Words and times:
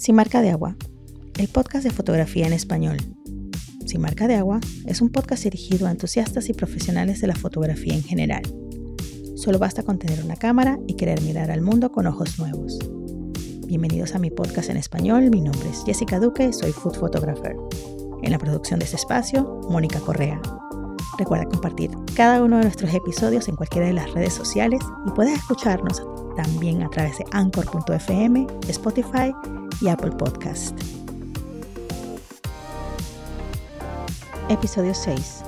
Sin 0.00 0.14
marca 0.14 0.40
de 0.40 0.48
agua, 0.48 0.76
el 1.36 1.48
podcast 1.48 1.84
de 1.84 1.90
fotografía 1.90 2.46
en 2.46 2.54
español. 2.54 2.96
Sin 3.84 4.00
marca 4.00 4.28
de 4.28 4.36
agua 4.36 4.58
es 4.86 5.02
un 5.02 5.10
podcast 5.10 5.44
dirigido 5.44 5.86
a 5.86 5.90
entusiastas 5.90 6.48
y 6.48 6.54
profesionales 6.54 7.20
de 7.20 7.26
la 7.26 7.34
fotografía 7.34 7.92
en 7.92 8.02
general. 8.02 8.40
Solo 9.36 9.58
basta 9.58 9.82
con 9.82 9.98
tener 9.98 10.24
una 10.24 10.36
cámara 10.36 10.78
y 10.86 10.94
querer 10.94 11.20
mirar 11.20 11.50
al 11.50 11.60
mundo 11.60 11.92
con 11.92 12.06
ojos 12.06 12.38
nuevos. 12.38 12.78
Bienvenidos 13.66 14.14
a 14.14 14.18
mi 14.18 14.30
podcast 14.30 14.70
en 14.70 14.78
español. 14.78 15.28
Mi 15.28 15.42
nombre 15.42 15.68
es 15.68 15.84
Jessica 15.84 16.18
Duque, 16.18 16.50
soy 16.54 16.72
food 16.72 16.94
photographer. 16.94 17.54
En 18.22 18.32
la 18.32 18.38
producción 18.38 18.78
de 18.78 18.86
este 18.86 18.96
espacio, 18.96 19.60
Mónica 19.68 20.00
Correa. 20.00 20.40
Recuerda 21.18 21.44
compartir 21.44 21.90
cada 22.16 22.42
uno 22.42 22.56
de 22.56 22.62
nuestros 22.62 22.94
episodios 22.94 23.48
en 23.48 23.56
cualquiera 23.56 23.88
de 23.88 23.92
las 23.92 24.10
redes 24.12 24.32
sociales 24.32 24.80
y 25.06 25.10
puedes 25.10 25.38
escucharnos 25.40 26.02
también 26.36 26.82
a 26.82 26.88
través 26.88 27.18
de 27.18 27.26
anchor.fm, 27.32 28.46
Spotify 28.66 29.34
y 29.80 29.88
Apple 29.88 30.12
Podcast. 30.12 30.78
Episodio 34.48 34.92
6. 34.94 35.42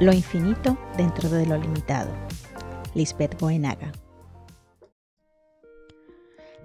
Lo 0.00 0.12
infinito 0.12 0.78
dentro 0.96 1.28
de 1.28 1.46
lo 1.46 1.56
limitado. 1.56 2.10
Lisbeth 2.94 3.40
Goenaga. 3.40 3.92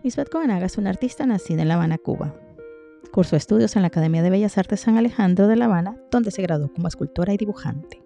Lisbeth 0.04 0.32
Goenaga 0.32 0.66
es 0.66 0.78
una 0.78 0.90
artista 0.90 1.26
nacida 1.26 1.62
en 1.62 1.68
La 1.70 1.76
Habana, 1.76 1.98
Cuba. 1.98 2.36
Cursó 3.12 3.36
estudios 3.36 3.76
en 3.76 3.82
la 3.82 3.88
Academia 3.88 4.22
de 4.22 4.30
Bellas 4.30 4.58
Artes 4.58 4.82
San 4.82 4.98
Alejandro 4.98 5.48
de 5.48 5.56
La 5.56 5.66
Habana, 5.66 5.98
donde 6.12 6.32
se 6.32 6.42
graduó 6.42 6.72
como 6.72 6.88
escultora 6.88 7.34
y 7.34 7.38
dibujante. 7.38 8.02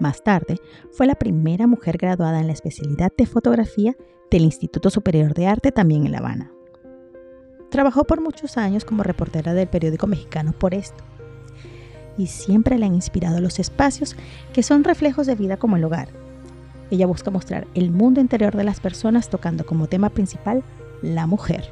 Más 0.00 0.22
tarde, 0.22 0.58
fue 0.90 1.06
la 1.06 1.14
primera 1.14 1.66
mujer 1.66 1.96
graduada 1.96 2.40
en 2.40 2.48
la 2.48 2.52
especialidad 2.52 3.12
de 3.16 3.26
fotografía 3.26 3.96
del 4.30 4.42
Instituto 4.42 4.90
Superior 4.90 5.34
de 5.34 5.46
Arte 5.46 5.70
también 5.70 6.06
en 6.06 6.12
La 6.12 6.18
Habana. 6.18 6.51
Trabajó 7.72 8.04
por 8.04 8.20
muchos 8.20 8.58
años 8.58 8.84
como 8.84 9.02
reportera 9.02 9.54
del 9.54 9.66
periódico 9.66 10.06
mexicano 10.06 10.52
Por 10.52 10.74
Esto 10.74 11.02
y 12.18 12.26
siempre 12.26 12.78
le 12.78 12.84
han 12.84 12.94
inspirado 12.94 13.40
los 13.40 13.58
espacios 13.58 14.14
que 14.52 14.62
son 14.62 14.84
reflejos 14.84 15.26
de 15.26 15.36
vida 15.36 15.56
como 15.56 15.78
el 15.78 15.84
hogar. 15.84 16.08
Ella 16.90 17.06
busca 17.06 17.30
mostrar 17.30 17.66
el 17.72 17.90
mundo 17.90 18.20
interior 18.20 18.54
de 18.54 18.64
las 18.64 18.78
personas 18.78 19.30
tocando 19.30 19.64
como 19.64 19.86
tema 19.86 20.10
principal 20.10 20.62
la 21.00 21.26
mujer. 21.26 21.64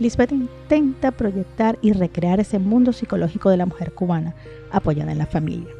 Lisbeth 0.00 0.32
intenta 0.32 1.12
proyectar 1.12 1.78
y 1.80 1.92
recrear 1.92 2.40
ese 2.40 2.58
mundo 2.58 2.92
psicológico 2.92 3.50
de 3.50 3.58
la 3.58 3.66
mujer 3.66 3.92
cubana 3.92 4.34
apoyada 4.72 5.12
en 5.12 5.18
la 5.18 5.26
familia 5.26 5.70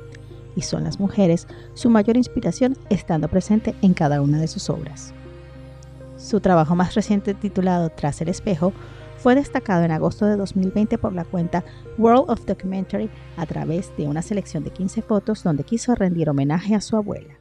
y 0.54 0.62
son 0.62 0.84
las 0.84 1.00
mujeres 1.00 1.48
su 1.74 1.90
mayor 1.90 2.16
inspiración 2.16 2.76
estando 2.88 3.26
presente 3.26 3.74
en 3.82 3.94
cada 3.94 4.22
una 4.22 4.38
de 4.38 4.46
sus 4.46 4.70
obras. 4.70 5.12
Su 6.18 6.40
trabajo 6.40 6.74
más 6.74 6.96
reciente 6.96 7.32
titulado 7.32 7.90
Tras 7.90 8.20
el 8.20 8.28
espejo 8.28 8.72
fue 9.18 9.36
destacado 9.36 9.84
en 9.84 9.92
agosto 9.92 10.26
de 10.26 10.36
2020 10.36 10.98
por 10.98 11.12
la 11.12 11.24
cuenta 11.24 11.64
World 11.96 12.28
of 12.28 12.44
Documentary 12.44 13.08
a 13.36 13.46
través 13.46 13.96
de 13.96 14.08
una 14.08 14.20
selección 14.20 14.64
de 14.64 14.72
15 14.72 15.02
fotos 15.02 15.44
donde 15.44 15.62
quiso 15.62 15.94
rendir 15.94 16.28
homenaje 16.28 16.74
a 16.74 16.80
su 16.80 16.96
abuela. 16.96 17.38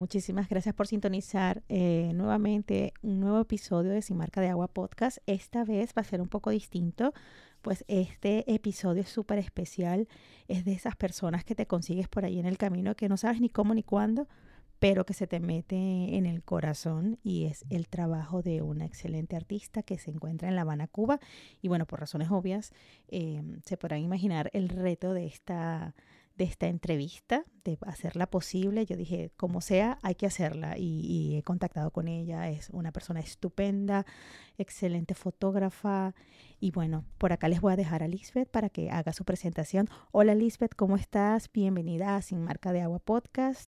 Muchísimas 0.00 0.48
gracias 0.48 0.74
por 0.74 0.88
sintonizar 0.88 1.62
eh, 1.68 2.10
nuevamente 2.14 2.92
un 3.02 3.20
nuevo 3.20 3.40
episodio 3.40 3.92
de 3.92 4.02
Sin 4.02 4.16
Marca 4.16 4.40
de 4.40 4.48
Agua 4.48 4.66
Podcast. 4.66 5.18
Esta 5.26 5.64
vez 5.64 5.92
va 5.96 6.02
a 6.02 6.04
ser 6.04 6.20
un 6.20 6.28
poco 6.28 6.50
distinto 6.50 7.12
pues 7.62 7.84
este 7.88 8.52
episodio 8.52 9.02
es 9.02 9.08
súper 9.08 9.38
especial. 9.38 10.08
Es 10.46 10.64
de 10.64 10.72
esas 10.72 10.96
personas 10.96 11.44
que 11.44 11.54
te 11.54 11.66
consigues 11.66 12.08
por 12.08 12.24
ahí 12.24 12.38
en 12.38 12.46
el 12.46 12.58
camino 12.58 12.94
que 12.94 13.08
no 13.08 13.16
sabes 13.16 13.40
ni 13.40 13.48
cómo 13.48 13.74
ni 13.74 13.82
cuándo, 13.82 14.28
pero 14.78 15.04
que 15.04 15.14
se 15.14 15.26
te 15.26 15.40
mete 15.40 15.76
en 16.16 16.26
el 16.26 16.42
corazón 16.42 17.18
y 17.22 17.46
es 17.46 17.64
el 17.70 17.88
trabajo 17.88 18.42
de 18.42 18.62
una 18.62 18.84
excelente 18.84 19.36
artista 19.36 19.82
que 19.82 19.98
se 19.98 20.10
encuentra 20.10 20.48
en 20.48 20.56
La 20.56 20.62
Habana, 20.62 20.86
Cuba. 20.86 21.20
Y 21.60 21.68
bueno, 21.68 21.86
por 21.86 22.00
razones 22.00 22.30
obvias, 22.30 22.72
eh, 23.08 23.42
se 23.64 23.76
podrán 23.76 24.00
imaginar 24.00 24.50
el 24.52 24.68
reto 24.68 25.14
de 25.14 25.26
esta 25.26 25.94
de 26.38 26.44
esta 26.44 26.68
entrevista, 26.68 27.44
de 27.64 27.76
hacerla 27.84 28.28
posible. 28.28 28.86
Yo 28.86 28.96
dije, 28.96 29.32
como 29.36 29.60
sea, 29.60 29.98
hay 30.02 30.14
que 30.14 30.26
hacerla 30.26 30.78
y, 30.78 31.36
he 31.36 31.42
contactado 31.42 31.90
con 31.90 32.06
ella. 32.06 32.48
Es 32.48 32.70
una 32.70 32.92
persona 32.92 33.18
estupenda, 33.18 34.06
excelente 34.56 35.14
fotógrafa. 35.14 36.14
Y 36.60 36.70
bueno, 36.70 37.04
por 37.18 37.32
acá 37.32 37.48
les 37.48 37.60
voy 37.60 37.72
a 37.72 37.76
dejar 37.76 38.04
a 38.04 38.08
Lisbeth 38.08 38.48
para 38.48 38.70
que 38.70 38.88
haga 38.90 39.12
su 39.12 39.24
presentación. 39.24 39.88
Hola 40.12 40.36
Lisbeth, 40.36 40.76
¿cómo 40.76 40.96
estás? 40.96 41.50
Bienvenida 41.52 42.14
a 42.14 42.22
Sin 42.22 42.44
Marca 42.44 42.72
de 42.72 42.82
Agua 42.82 43.00
Podcast. 43.00 43.67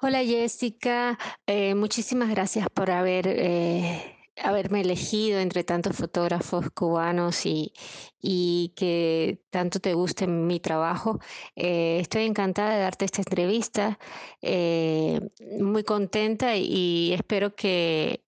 Hola 0.00 0.24
Jessica, 0.24 1.18
eh, 1.46 1.74
muchísimas 1.74 2.30
gracias 2.30 2.68
por 2.70 2.90
haber 2.90 3.26
eh, 3.26 4.16
haberme 4.36 4.82
elegido 4.82 5.40
entre 5.40 5.64
tantos 5.64 5.96
fotógrafos 5.96 6.70
cubanos 6.70 7.44
y, 7.44 7.72
y 8.20 8.72
que 8.76 9.42
tanto 9.50 9.80
te 9.80 9.94
guste 9.94 10.26
mi 10.26 10.60
trabajo. 10.60 11.18
Eh, 11.56 11.98
estoy 12.00 12.24
encantada 12.24 12.74
de 12.74 12.82
darte 12.82 13.04
esta 13.04 13.22
entrevista, 13.22 13.98
muy 14.42 15.82
contenta 15.84 16.56
y 16.56 17.12
espero 17.12 17.54
que, 17.56 18.24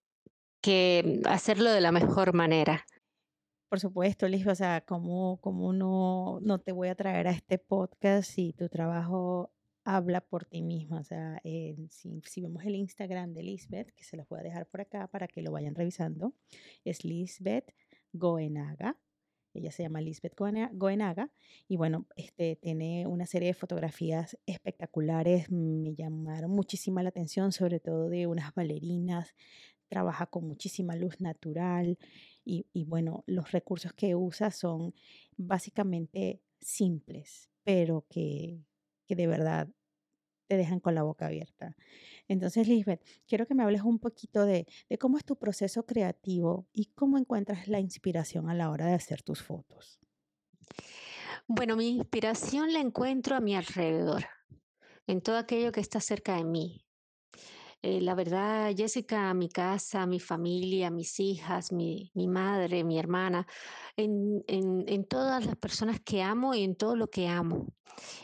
que 0.61 1.21
hacerlo 1.27 1.71
de 1.71 1.81
la 1.81 1.93
mejor 1.93 2.35
manera. 2.35 2.87
Por 3.69 3.81
supuesto, 3.81 4.29
Liz, 4.29 4.47
o 4.47 4.55
sea, 4.55 4.81
¿cómo, 4.81 5.39
cómo 5.41 5.73
no, 5.73 6.39
no 6.41 6.61
te 6.61 6.73
voy 6.73 6.89
a 6.89 6.95
traer 6.95 7.29
a 7.29 7.33
este 7.33 7.59
podcast 7.59 8.31
si 8.31 8.53
tu 8.53 8.69
trabajo 8.69 9.51
habla 9.87 10.21
por 10.21 10.45
ti 10.45 10.63
misma. 10.63 11.01
O 11.01 11.05
sea, 11.05 11.41
si, 11.89 12.41
vemos 12.41 12.65
el 12.65 12.75
Instagram 12.75 13.33
de 13.33 13.43
Lisbeth, 13.45 13.95
que 13.95 14.05
se 14.05 14.17
los 14.17 14.29
voy 14.29 14.41
a 14.41 14.43
dejar 14.43 14.67
por 14.67 14.81
acá 14.81 15.07
para 15.07 15.29
que 15.29 15.41
lo 15.41 15.53
vayan 15.53 15.75
revisando, 15.75 16.35
es 16.85 17.05
Lisbeth 17.05 17.73
Goenaga. 18.13 18.99
Ella 19.55 19.71
se 19.71 19.85
llama 19.85 20.03
Lisbeth 20.03 20.35
Goenaga 20.37 21.31
y 21.67 21.77
bueno, 21.77 22.07
este 22.17 22.57
tiene 22.57 23.07
una 23.07 23.25
serie 23.25 23.49
de 23.49 23.55
fotografías 23.55 24.37
espectaculares, 24.45 25.51
me 25.51 25.95
llamaron 25.95 26.51
muchísima 26.51 27.03
la 27.03 27.09
atención, 27.09 27.53
sobre 27.53 27.81
todo 27.81 28.11
de 28.11 28.27
unas 28.27 28.53
bailarinas, 28.55 29.35
trabaja 29.89 30.27
con 30.27 30.47
muchísima 30.47 30.95
luz 30.95 31.21
natural 31.21 31.97
y, 32.45 32.67
y 32.75 32.85
bueno, 32.85 33.25
los 33.27 33.53
recursos 33.53 33.95
que 33.95 34.15
usa 34.15 34.51
son 34.51 34.93
básicamente 35.39 36.43
simples, 36.61 37.49
pero 37.65 38.05
que, 38.11 38.61
que 39.07 39.17
de 39.17 39.27
verdad 39.27 39.69
te 40.47 40.57
dejan 40.57 40.81
con 40.81 40.95
la 40.95 41.03
boca 41.03 41.27
abierta. 41.27 41.77
Entonces, 42.29 42.69
Lisbeth, 42.69 43.05
quiero 43.27 43.47
que 43.47 43.55
me 43.55 43.63
hables 43.63 43.83
un 43.83 43.99
poquito 43.99 44.45
de, 44.45 44.67
cómo 45.01 45.19
es 45.19 45.25
tu 45.25 45.37
proceso 45.37 45.85
creativo 45.85 46.67
y 46.73 46.87
cómo 46.95 47.19
encuentras 47.19 47.69
la 47.69 47.81
inspiración 47.81 48.49
a 48.49 48.55
la 48.55 48.71
hora 48.71 48.87
de 48.87 48.95
hacer 48.95 49.23
tus 49.23 49.43
fotos. 49.43 49.99
Bueno, 51.47 51.77
mi 51.77 51.89
inspiración 51.89 52.73
la 52.73 52.81
encuentro 52.81 53.37
a 53.37 53.41
mi 53.41 53.55
alrededor, 53.55 54.27
en 55.07 55.21
todo 55.21 55.37
aquello 55.37 55.73
que 55.73 55.81
está 55.81 56.01
cerca 56.01 56.37
de 56.37 56.45
mí. 56.45 56.86
Eh, 57.89 58.01
la 58.01 58.17
verdad, 58.17 58.75
Jessica, 58.77 59.33
mi 59.33 59.49
casa, 59.49 60.07
mi 60.07 60.19
familia, 60.19 60.91
mis 60.91 61.21
hijas, 61.21 61.71
mi, 61.71 62.11
madre, 62.17 62.83
mi 62.83 62.99
hermana, 62.99 63.47
en, 63.97 64.43
en, 64.49 65.05
todas 65.05 65.47
las 65.47 65.55
personas 65.55 66.01
que 66.01 66.21
amo 66.21 66.53
y 66.53 66.65
en 66.65 66.75
todo 66.75 66.97
lo 66.97 67.11
que 67.11 67.29
amo. 67.29 67.69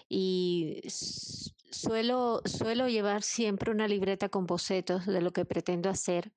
Y 0.09 0.81
suelo, 0.89 2.43
suelo 2.45 2.89
llevar 2.89 3.23
siempre 3.23 3.71
una 3.71 3.87
libreta 3.87 4.29
con 4.29 4.47
bocetos 4.47 5.07
de 5.07 5.23
lo 5.23 5.33
que 5.33 5.45
pretendo 5.45 5.89
hacer. 5.91 6.33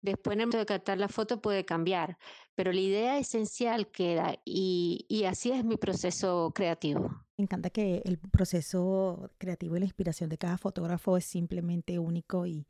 Después, 0.00 0.34
en 0.34 0.40
el 0.40 0.46
momento 0.46 0.58
de 0.58 0.66
captar 0.66 0.98
la 0.98 1.08
foto 1.08 1.40
puede 1.40 1.64
cambiar, 1.64 2.18
pero 2.54 2.72
la 2.72 2.80
idea 2.80 3.18
esencial 3.18 3.88
queda 3.88 4.38
y, 4.44 5.24
así 5.28 5.50
es 5.50 5.64
mi 5.64 5.76
proceso 5.76 6.52
creativo. 6.54 7.24
Me 7.36 7.44
encanta 7.44 7.70
que 7.70 8.02
el 8.04 8.18
proceso 8.18 9.30
creativo 9.38 9.76
y 9.76 9.80
la 9.80 9.86
inspiración 9.86 10.30
de 10.30 10.38
cada 10.38 10.56
fotógrafo 10.56 11.16
es 11.16 11.24
simplemente 11.24 11.98
único 11.98 12.46
y, 12.46 12.64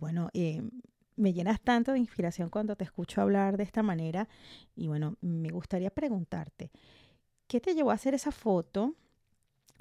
bueno, 0.00 0.28
eh, 0.32 0.62
me 1.16 1.32
llenas 1.32 1.60
tanto 1.60 1.92
de 1.92 1.98
inspiración 1.98 2.50
cuando 2.50 2.74
te 2.76 2.84
escucho 2.84 3.20
hablar 3.20 3.56
de 3.56 3.64
esta 3.64 3.82
manera 3.82 4.28
y 4.74 4.88
bueno, 4.88 5.16
me 5.20 5.50
gustaría 5.50 5.90
preguntarte, 5.90 6.70
¿qué 7.46 7.60
te 7.60 7.74
llevó 7.74 7.90
a 7.90 7.94
hacer 7.94 8.14
esa 8.14 8.32
foto? 8.32 8.94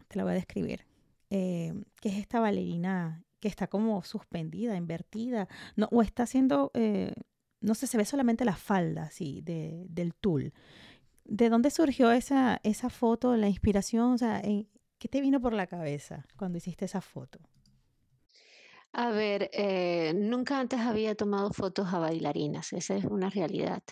Te 0.08 0.18
la 0.18 0.24
voy 0.24 0.32
a 0.32 0.36
describir. 0.36 0.86
Eh, 1.32 1.74
que 2.02 2.10
es 2.10 2.18
esta 2.18 2.40
bailarina 2.40 3.24
que 3.40 3.48
está 3.48 3.68
como 3.68 4.04
suspendida, 4.04 4.76
invertida, 4.76 5.48
no, 5.76 5.88
o 5.92 6.02
está 6.02 6.24
haciendo, 6.24 6.72
eh, 6.74 7.14
no 7.62 7.76
sé, 7.76 7.88
se 7.88 7.98
ve 7.98 8.06
solamente 8.06 8.46
la 8.46 8.56
falda 8.56 9.04
así 9.04 9.42
de, 9.42 9.86
del 9.90 10.14
tul. 10.14 10.54
¿De 11.26 11.50
dónde 11.50 11.70
surgió 11.70 12.12
esa, 12.12 12.60
esa 12.64 12.90
foto, 12.90 13.36
la 13.36 13.48
inspiración? 13.48 14.14
O 14.14 14.18
sea, 14.18 14.42
¿qué 14.42 15.08
te 15.08 15.22
vino 15.22 15.40
por 15.40 15.54
la 15.54 15.68
cabeza 15.68 16.26
cuando 16.38 16.58
hiciste 16.58 16.86
esa 16.86 17.02
foto? 17.02 17.40
A 18.92 19.12
ver, 19.12 19.50
eh, 19.54 20.14
nunca 20.16 20.60
antes 20.60 20.80
había 20.80 21.14
tomado 21.16 21.52
fotos 21.52 21.94
a 21.94 22.00
bailarinas, 22.00 22.74
esa 22.74 22.96
es 22.96 23.06
una 23.06 23.30
realidad. 23.30 23.84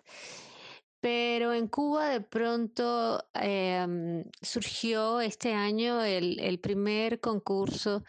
Pero 0.99 1.53
en 1.53 1.67
Cuba 1.67 2.09
de 2.09 2.21
pronto 2.21 3.23
em, 3.35 4.23
surgió 4.41 5.21
este 5.21 5.53
año 5.53 6.03
el, 6.03 6.59
primer 6.59 7.19
concurso 7.19 8.03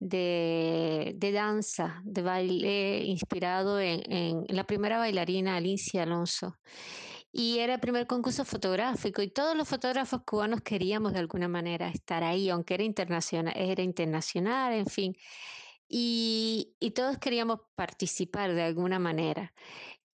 de, 0.00 1.12
de 1.16 1.32
danza, 1.32 2.00
de 2.04 2.22
baile 2.22 3.04
inspirado 3.04 3.80
en, 3.80 4.44
la 4.48 4.64
primera 4.64 4.98
bailarina 4.98 5.56
Alicia 5.56 6.04
Alonso 6.04 6.56
y 7.32 7.58
era 7.58 7.74
el 7.74 7.80
primer 7.80 8.06
concurso 8.06 8.44
fotográfico 8.44 9.22
y 9.22 9.28
todos 9.28 9.56
los 9.56 9.68
fotógrafos 9.68 10.22
cubanos 10.24 10.62
queríamos 10.62 11.12
de 11.12 11.18
alguna 11.18 11.48
manera 11.48 11.88
estar 11.88 12.24
ahí, 12.24 12.48
aunque 12.48 12.74
era 12.74 12.84
internacional, 12.84 13.54
era 13.56 13.82
internacional, 13.82 14.72
en 14.72 14.86
fin. 14.86 15.16
Y, 15.88 16.74
y 16.80 16.90
todos 16.92 17.18
queríamos 17.18 17.60
participar 17.74 18.54
de 18.54 18.62
alguna 18.62 18.98
manera. 18.98 19.52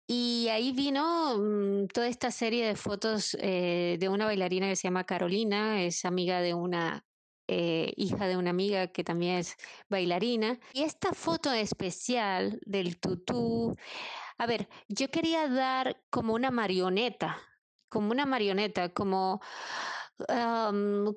Y 0.07 0.49
ahí 0.49 0.73
vino 0.73 1.37
mm, 1.37 1.87
toda 1.87 2.07
esta 2.07 2.31
serie 2.31 2.65
de 2.67 2.75
fotos 2.75 3.37
eh, 3.39 3.97
de 3.99 4.09
una 4.09 4.25
bailarina 4.25 4.67
que 4.67 4.75
se 4.75 4.83
llama 4.83 5.05
Carolina, 5.05 5.83
es 5.83 6.03
amiga 6.05 6.41
de 6.41 6.53
una 6.53 7.05
eh, 7.53 7.93
hija 7.97 8.27
de 8.27 8.37
una 8.37 8.51
amiga 8.51 8.87
que 8.87 9.03
también 9.03 9.37
es 9.37 9.57
bailarina. 9.89 10.59
Y 10.73 10.83
esta 10.83 11.11
foto 11.13 11.51
especial 11.51 12.59
del 12.65 12.99
tutú 12.99 13.75
a 14.41 14.47
ver, 14.47 14.67
yo 14.87 15.11
quería 15.11 15.47
dar 15.47 16.01
como 16.09 16.33
una 16.33 16.49
marioneta, 16.49 17.37
como 17.89 18.09
una 18.09 18.25
marioneta, 18.25 18.89
como, 18.89 19.39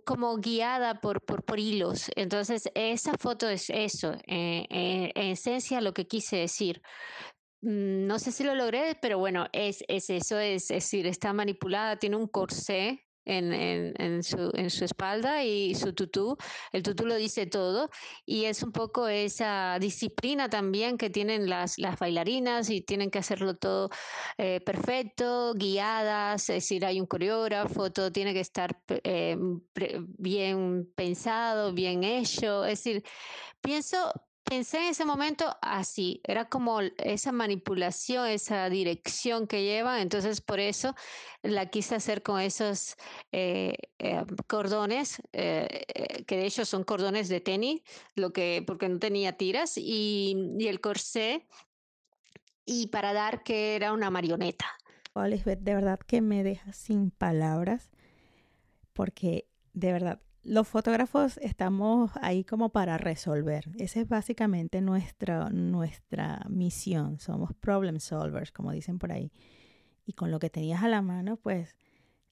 como 0.04 0.36
guiada 0.36 1.00
por, 1.00 1.22
por, 1.25 1.42
por, 1.42 1.58
hilos. 1.58 2.10
Entonces, 2.16 2.70
esa 2.75 3.14
foto 3.16 3.48
es 3.48 3.70
eso, 3.70 4.12
eh, 4.26 4.66
eh, 4.69 5.10
en 5.14 5.31
esencia 5.31 5.81
lo 5.81 5.94
que 5.94 6.06
quise 6.06 6.36
decir. 6.36 6.82
Mm, 7.62 8.06
no 8.06 8.19
sé 8.19 8.31
si 8.31 8.44
lo 8.44 8.54
logré, 8.54 8.94
pero 9.00 9.16
bueno, 9.16 9.46
es, 9.54 9.82
es 9.88 10.10
eso, 10.10 10.38
es, 10.38 10.64
es 10.64 10.84
decir, 10.84 11.06
está 11.06 11.32
manipulada, 11.32 11.98
tiene 11.98 12.16
un 12.16 12.28
corsé 12.28 13.06
en, 13.25 13.53
en, 13.53 14.23
su, 14.23 14.50
en, 14.55 14.71
su, 14.71 14.85
espalda 14.85 15.44
y 15.44 15.75
su 15.75 15.93
tutú. 15.93 16.37
El 16.73 16.82
tutú 16.82 17.06
lo 17.06 17.17
dice 17.17 17.47
todo 17.47 17.91
y 18.26 18.44
es 18.44 18.62
un 18.62 18.73
poco 18.73 19.09
esa 19.09 19.79
disciplina 19.81 20.49
también 20.49 20.99
que 20.99 21.11
tienen 21.11 21.49
las, 21.49 21.79
las 21.79 21.99
bailarinas 21.99 22.71
y 22.71 22.81
tienen 22.81 23.11
que 23.11 23.19
hacerlo 23.19 23.56
todo 23.56 23.91
eh, 24.38 24.61
perfecto, 24.61 25.55
guiadas, 25.55 26.49
es 26.50 26.56
decir, 26.56 26.85
hay 26.85 27.00
un 27.00 27.06
coreógrafo, 27.06 27.91
todo 27.93 28.12
tiene 28.12 28.32
que 28.35 28.41
estar 28.41 28.79
eh, 28.88 29.37
bien 30.19 30.91
pensado, 30.94 31.73
bien 31.73 32.05
hecho. 32.05 32.65
Es 32.65 32.85
decir, 32.85 33.05
pienso 33.61 34.12
pensé 34.44 34.79
en 34.79 34.85
ese 34.85 35.05
momento 35.05 35.56
así, 35.62 36.20
era 36.25 36.49
como 36.49 36.81
esa 36.81 37.32
manipulación, 37.32 38.29
esa 38.29 38.69
dirección 38.69 39.46
que 39.46 39.64
lleva, 39.64 40.02
entonces 40.02 40.41
por 40.41 40.61
eso 40.61 40.94
la 41.43 41.67
quise 41.67 41.94
hacer 41.94 42.23
con 42.23 42.41
esos 42.41 42.96
eh, 43.32 43.75
eh, 43.99 44.25
cordones, 44.46 45.23
eh, 45.32 46.25
que 46.26 46.37
de 46.37 46.46
hecho 46.46 46.64
son 46.64 46.85
cordones 46.85 47.29
de 47.29 47.41
tenis, 47.41 47.82
lo 48.14 48.32
que, 48.32 48.62
porque 48.67 48.88
no 48.88 48.99
tenía 48.99 49.37
tiras, 49.37 49.76
y, 49.76 50.55
y 50.58 50.69
el 50.69 50.81
corsé, 50.81 51.46
y 52.67 52.88
para 52.88 53.12
dar 53.12 53.43
que 53.43 53.76
era 53.76 53.93
una 53.93 54.11
marioneta. 54.11 54.67
De 55.14 55.75
verdad 55.75 56.00
que 56.00 56.20
me 56.20 56.43
deja 56.43 56.73
sin 56.73 57.11
palabras, 57.11 57.91
porque 58.93 59.49
de 59.73 59.93
verdad 59.93 60.20
los 60.44 60.69
fotógrafos 60.69 61.38
estamos 61.38 62.11
ahí 62.20 62.44
como 62.44 62.69
para 62.70 62.99
resolver. 62.99 63.70
Esa 63.79 64.00
es 64.00 64.08
básicamente 64.08 64.81
nuestra, 64.81 65.49
nuestra 65.50 66.44
misión. 66.49 67.19
Somos 67.19 67.55
problem 67.55 67.99
solvers, 67.99 68.52
como 68.52 68.73
dicen 68.73 68.99
por 68.99 69.12
ahí. 69.12 69.32
Y 70.06 70.12
con 70.12 70.31
lo 70.31 70.38
que 70.38 70.50
tenías 70.50 70.82
a 70.82 70.88
la 70.88 71.02
mano, 71.02 71.38
pues 71.38 71.75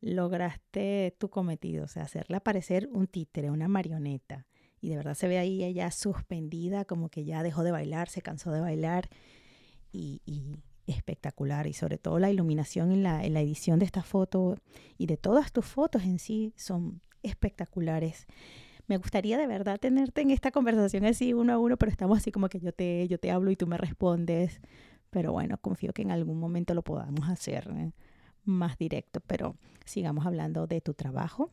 lograste 0.00 1.16
tu 1.18 1.30
cometido, 1.30 1.84
o 1.84 1.88
sea, 1.88 2.02
hacerle 2.02 2.40
parecer 2.40 2.88
un 2.92 3.06
títere, 3.06 3.50
una 3.50 3.68
marioneta. 3.68 4.46
Y 4.80 4.88
de 4.88 4.96
verdad 4.96 5.14
se 5.14 5.28
ve 5.28 5.38
ahí 5.38 5.64
ella 5.64 5.90
suspendida, 5.90 6.84
como 6.84 7.08
que 7.08 7.24
ya 7.24 7.42
dejó 7.42 7.62
de 7.62 7.70
bailar, 7.70 8.08
se 8.08 8.20
cansó 8.20 8.50
de 8.50 8.60
bailar. 8.60 9.08
Y, 9.92 10.20
y 10.26 10.58
espectacular. 10.86 11.66
Y 11.66 11.72
sobre 11.72 11.98
todo 11.98 12.18
la 12.18 12.30
iluminación 12.30 12.92
en 12.92 13.02
la, 13.02 13.24
en 13.24 13.34
la 13.34 13.40
edición 13.40 13.78
de 13.78 13.86
esta 13.86 14.02
foto 14.02 14.56
y 14.98 15.06
de 15.06 15.16
todas 15.16 15.52
tus 15.52 15.64
fotos 15.64 16.02
en 16.02 16.18
sí 16.18 16.52
son 16.56 17.00
espectaculares. 17.22 18.26
Me 18.86 18.96
gustaría 18.96 19.38
de 19.38 19.46
verdad 19.46 19.78
tenerte 19.78 20.22
en 20.22 20.30
esta 20.30 20.50
conversación 20.50 21.04
así 21.04 21.32
uno 21.32 21.52
a 21.52 21.58
uno, 21.58 21.76
pero 21.76 21.90
estamos 21.90 22.18
así 22.18 22.32
como 22.32 22.48
que 22.48 22.60
yo 22.60 22.72
te, 22.72 23.06
yo 23.08 23.18
te 23.18 23.30
hablo 23.30 23.50
y 23.50 23.56
tú 23.56 23.66
me 23.66 23.78
respondes. 23.78 24.60
Pero 25.10 25.32
bueno, 25.32 25.58
confío 25.58 25.92
que 25.92 26.02
en 26.02 26.10
algún 26.10 26.38
momento 26.38 26.74
lo 26.74 26.82
podamos 26.82 27.28
hacer 27.28 27.68
¿eh? 27.76 27.92
más 28.44 28.78
directo. 28.78 29.20
Pero 29.26 29.56
sigamos 29.84 30.26
hablando 30.26 30.66
de 30.66 30.80
tu 30.80 30.94
trabajo. 30.94 31.50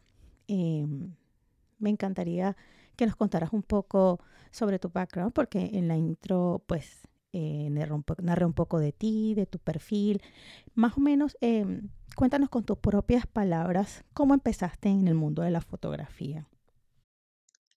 Eh, 0.47 0.85
me 1.77 1.89
encantaría 1.89 2.55
que 2.95 3.05
nos 3.05 3.15
contaras 3.15 3.53
un 3.53 3.63
poco 3.63 4.19
sobre 4.51 4.79
tu 4.79 4.89
background, 4.89 5.31
porque 5.33 5.69
en 5.73 5.87
la 5.87 5.95
intro, 5.95 6.61
pues, 6.67 7.07
eh, 7.33 7.69
un 8.45 8.53
poco 8.53 8.79
de 8.79 8.91
ti, 8.91 9.33
de 9.35 9.45
tu 9.45 9.59
perfil. 9.59 10.21
Más 10.75 10.97
o 10.97 11.01
menos, 11.01 11.37
eh, 11.41 11.81
Cuéntanos 12.19 12.49
con 12.49 12.65
tus 12.65 12.77
propias 12.77 13.25
palabras 13.27 14.03
cómo 14.13 14.33
empezaste 14.33 14.89
en 14.89 15.07
el 15.07 15.15
mundo 15.15 15.41
de 15.41 15.51
la 15.51 15.61
fotografía. 15.61 16.49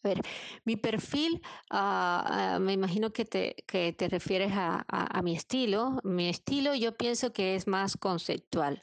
A 0.04 0.08
ver, 0.08 0.20
mi 0.64 0.76
perfil, 0.76 1.40
uh, 1.70 2.56
uh, 2.56 2.60
me 2.60 2.72
imagino 2.72 3.12
que 3.12 3.24
te, 3.24 3.54
que 3.68 3.92
te 3.92 4.08
refieres 4.08 4.50
a, 4.52 4.84
a, 4.88 5.18
a, 5.18 5.22
mi 5.22 5.36
estilo. 5.36 6.00
Mi 6.02 6.28
estilo 6.28 6.74
yo 6.74 6.96
pienso 6.96 7.32
que 7.32 7.54
es 7.54 7.68
más 7.68 7.96
conceptual. 7.96 8.82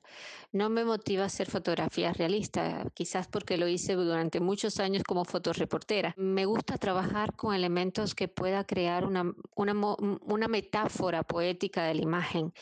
No 0.53 0.69
me 0.69 0.85
motiva 0.85 1.23
a 1.23 1.25
hacer 1.25 1.49
fotografías 1.49 2.17
realistas, 2.17 2.87
quizás 2.93 3.27
porque 3.27 3.57
lo 3.57 3.67
hice 3.67 3.95
durante 3.95 4.39
muchos 4.39 4.79
años 4.79 5.03
como 5.03 5.25
fotoreportera. 5.25 6.13
Me 6.15 6.45
gusta 6.45 6.77
trabajar 6.77 7.35
con 7.35 7.53
elementos 7.53 8.15
que 8.15 8.29
pueda 8.29 8.63
crear 8.63 9.05
una, 9.05 9.33
una, 9.55 9.73
una 10.21 10.47
metáfora 10.47 11.23
poética 11.23 11.83
de 11.83 11.95
la 11.95 12.01
imagen 12.01 12.53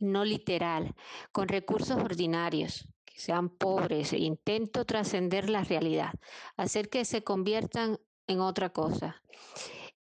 no 0.00 0.24
literal, 0.24 0.94
con 1.30 1.46
recursos 1.48 1.98
ordinarios, 1.98 2.88
sean 3.20 3.48
pobres, 3.48 4.12
intento 4.12 4.84
trascender 4.84 5.48
la 5.48 5.62
realidad, 5.62 6.12
hacer 6.56 6.88
que 6.88 7.04
se 7.04 7.22
conviertan 7.22 7.98
en 8.26 8.40
otra 8.40 8.70
cosa. 8.70 9.22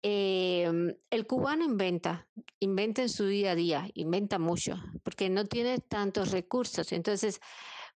Eh, 0.02 0.70
el 1.08 1.26
cubano 1.26 1.64
inventa, 1.64 2.28
inventa 2.60 3.00
en 3.00 3.08
su 3.08 3.26
día 3.26 3.52
a 3.52 3.54
día, 3.54 3.88
inventa 3.94 4.38
mucho, 4.38 4.76
porque 5.02 5.30
no 5.30 5.46
tiene 5.46 5.78
tantos 5.78 6.30
recursos. 6.30 6.92
Entonces, 6.92 7.40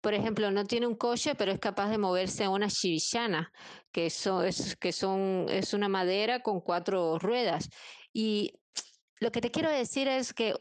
por 0.01 0.15
ejemplo, 0.15 0.51
no 0.51 0.65
tiene 0.65 0.87
un 0.87 0.95
coche, 0.95 1.35
pero 1.35 1.53
es 1.53 1.59
capaz 1.59 1.91
de 1.91 1.99
moverse 1.99 2.45
a 2.45 2.51
una 2.51 2.69
chivillana, 2.69 3.53
que, 3.93 4.11
son, 4.11 4.47
es, 4.47 4.77
que 4.77 4.93
son, 4.93 5.47
es 5.51 5.75
una 5.75 5.89
madera 5.89 6.41
con 6.41 6.61
cuatro 6.61 7.19
ruedas. 7.19 7.69
Y 8.13 8.55
lo 9.21 9.33
que 9.33 9.41
te 9.41 9.51
quiero 9.51 9.71
decir 9.71 10.09
es 10.09 10.33
que 10.33 10.55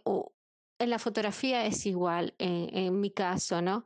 en 0.80 0.90
la 0.90 1.00
fotografía 1.00 1.66
es 1.66 1.86
igual, 1.86 2.36
en, 2.40 2.76
en, 2.76 3.00
mi 3.00 3.12
caso, 3.12 3.62
¿no? 3.62 3.86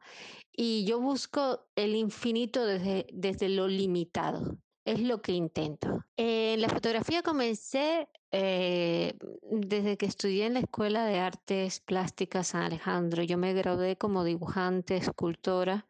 Y 0.63 0.85
yo 0.85 0.99
busco 0.99 1.65
el 1.75 1.95
infinito 1.95 2.63
desde, 2.63 3.07
desde 3.11 3.49
lo 3.49 3.67
limitado. 3.67 4.59
Es 4.85 5.01
lo 5.01 5.19
que 5.19 5.31
intento. 5.31 6.05
En 6.17 6.61
la 6.61 6.69
fotografía 6.69 7.23
comencé 7.23 8.07
eh, 8.31 9.17
desde 9.41 9.97
que 9.97 10.05
estudié 10.05 10.45
en 10.45 10.53
la 10.53 10.59
Escuela 10.59 11.03
de 11.03 11.17
Artes 11.17 11.79
Plásticas 11.79 12.49
San 12.49 12.61
Alejandro. 12.61 13.23
Yo 13.23 13.39
me 13.39 13.55
gradué 13.55 13.97
como 13.97 14.23
dibujante, 14.23 14.97
escultora 14.97 15.87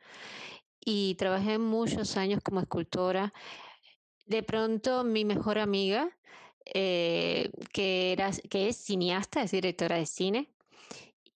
y 0.80 1.16
trabajé 1.16 1.58
muchos 1.58 2.16
años 2.16 2.40
como 2.42 2.62
escultora. 2.62 3.34
De 4.26 4.42
pronto 4.42 5.04
mi 5.04 5.26
mejor 5.26 5.60
amiga, 5.60 6.18
eh, 6.64 7.52
que, 7.74 8.14
era, 8.14 8.32
que 8.50 8.70
es 8.70 8.78
cineasta, 8.78 9.42
es 9.42 9.52
directora 9.52 9.98
de 9.98 10.06
cine, 10.06 10.50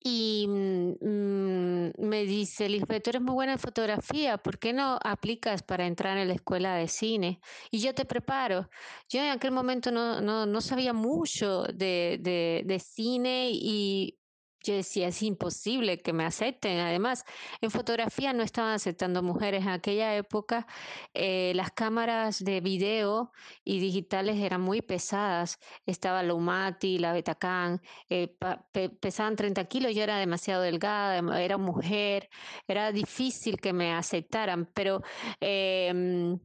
y 0.08 0.46
mmm, 0.48 1.90
me 1.98 2.26
dice, 2.26 2.70
Lisbeth, 2.70 3.04
tú 3.04 3.10
eres 3.10 3.22
muy 3.24 3.34
buena 3.34 3.54
en 3.54 3.60
fotografía, 3.60 4.38
¿por 4.38 4.60
qué 4.60 4.72
no 4.72 5.00
aplicas 5.04 5.64
para 5.64 5.88
entrar 5.88 6.18
en 6.20 6.28
la 6.28 6.36
escuela 6.36 6.76
de 6.76 6.88
cine? 6.88 7.40
Y 7.72 7.80
yo 7.80 7.96
te 7.96 8.06
preparo. 8.06 8.70
Yo 9.10 9.22
en 9.22 9.32
aquel 9.32 9.52
momento 9.52 9.92
no, 9.92 10.22
no, 10.22 10.46
no 10.46 10.62
sabía 10.62 10.94
mucho 10.94 11.64
de, 11.64 12.20
de, 12.22 12.62
de 12.66 12.80
cine 12.80 13.50
y 13.52 14.20
yo 14.66 14.76
decía, 14.76 15.08
es 15.10 15.22
imposible 15.24 16.00
que 16.00 16.14
me 16.14 16.26
acepten. 16.26 16.80
Además, 16.80 17.24
en 17.62 17.72
fotografía 17.72 18.34
no 18.34 18.44
estaban 18.44 18.74
aceptando 18.74 19.24
mujeres. 19.24 19.64
En 19.64 19.70
aquella 19.70 20.16
época 20.16 20.68
eh, 21.14 21.54
las 21.56 21.72
cámaras 21.72 22.44
de 22.44 22.62
video 22.62 23.32
y 23.64 23.80
digitales 23.80 24.38
eran 24.40 24.62
muy 24.62 24.82
pesadas. 24.82 25.60
Estaba 25.86 26.24
la 26.24 26.34
Umati, 26.34 26.98
la 26.98 27.14
Betacam, 27.14 27.80
eh, 28.10 28.36
pe 28.72 28.90
pesaban 28.90 29.36
30 29.36 29.66
kilos, 29.66 29.94
yo 29.96 30.04
era 30.04 30.18
demasiado 30.18 30.62
delgada, 30.62 31.18
em, 31.18 31.30
era 31.30 31.58
mujer, 31.58 32.30
era 32.68 32.92
difícil 32.92 33.58
que 33.60 33.74
me 33.74 33.94
aceptaran, 33.94 34.66
pero 34.74 35.02
eh, 35.42 36.38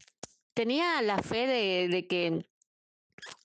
tenía 0.54 1.02
la 1.02 1.18
fe 1.22 1.46
de 1.46 2.06
que 2.06 2.49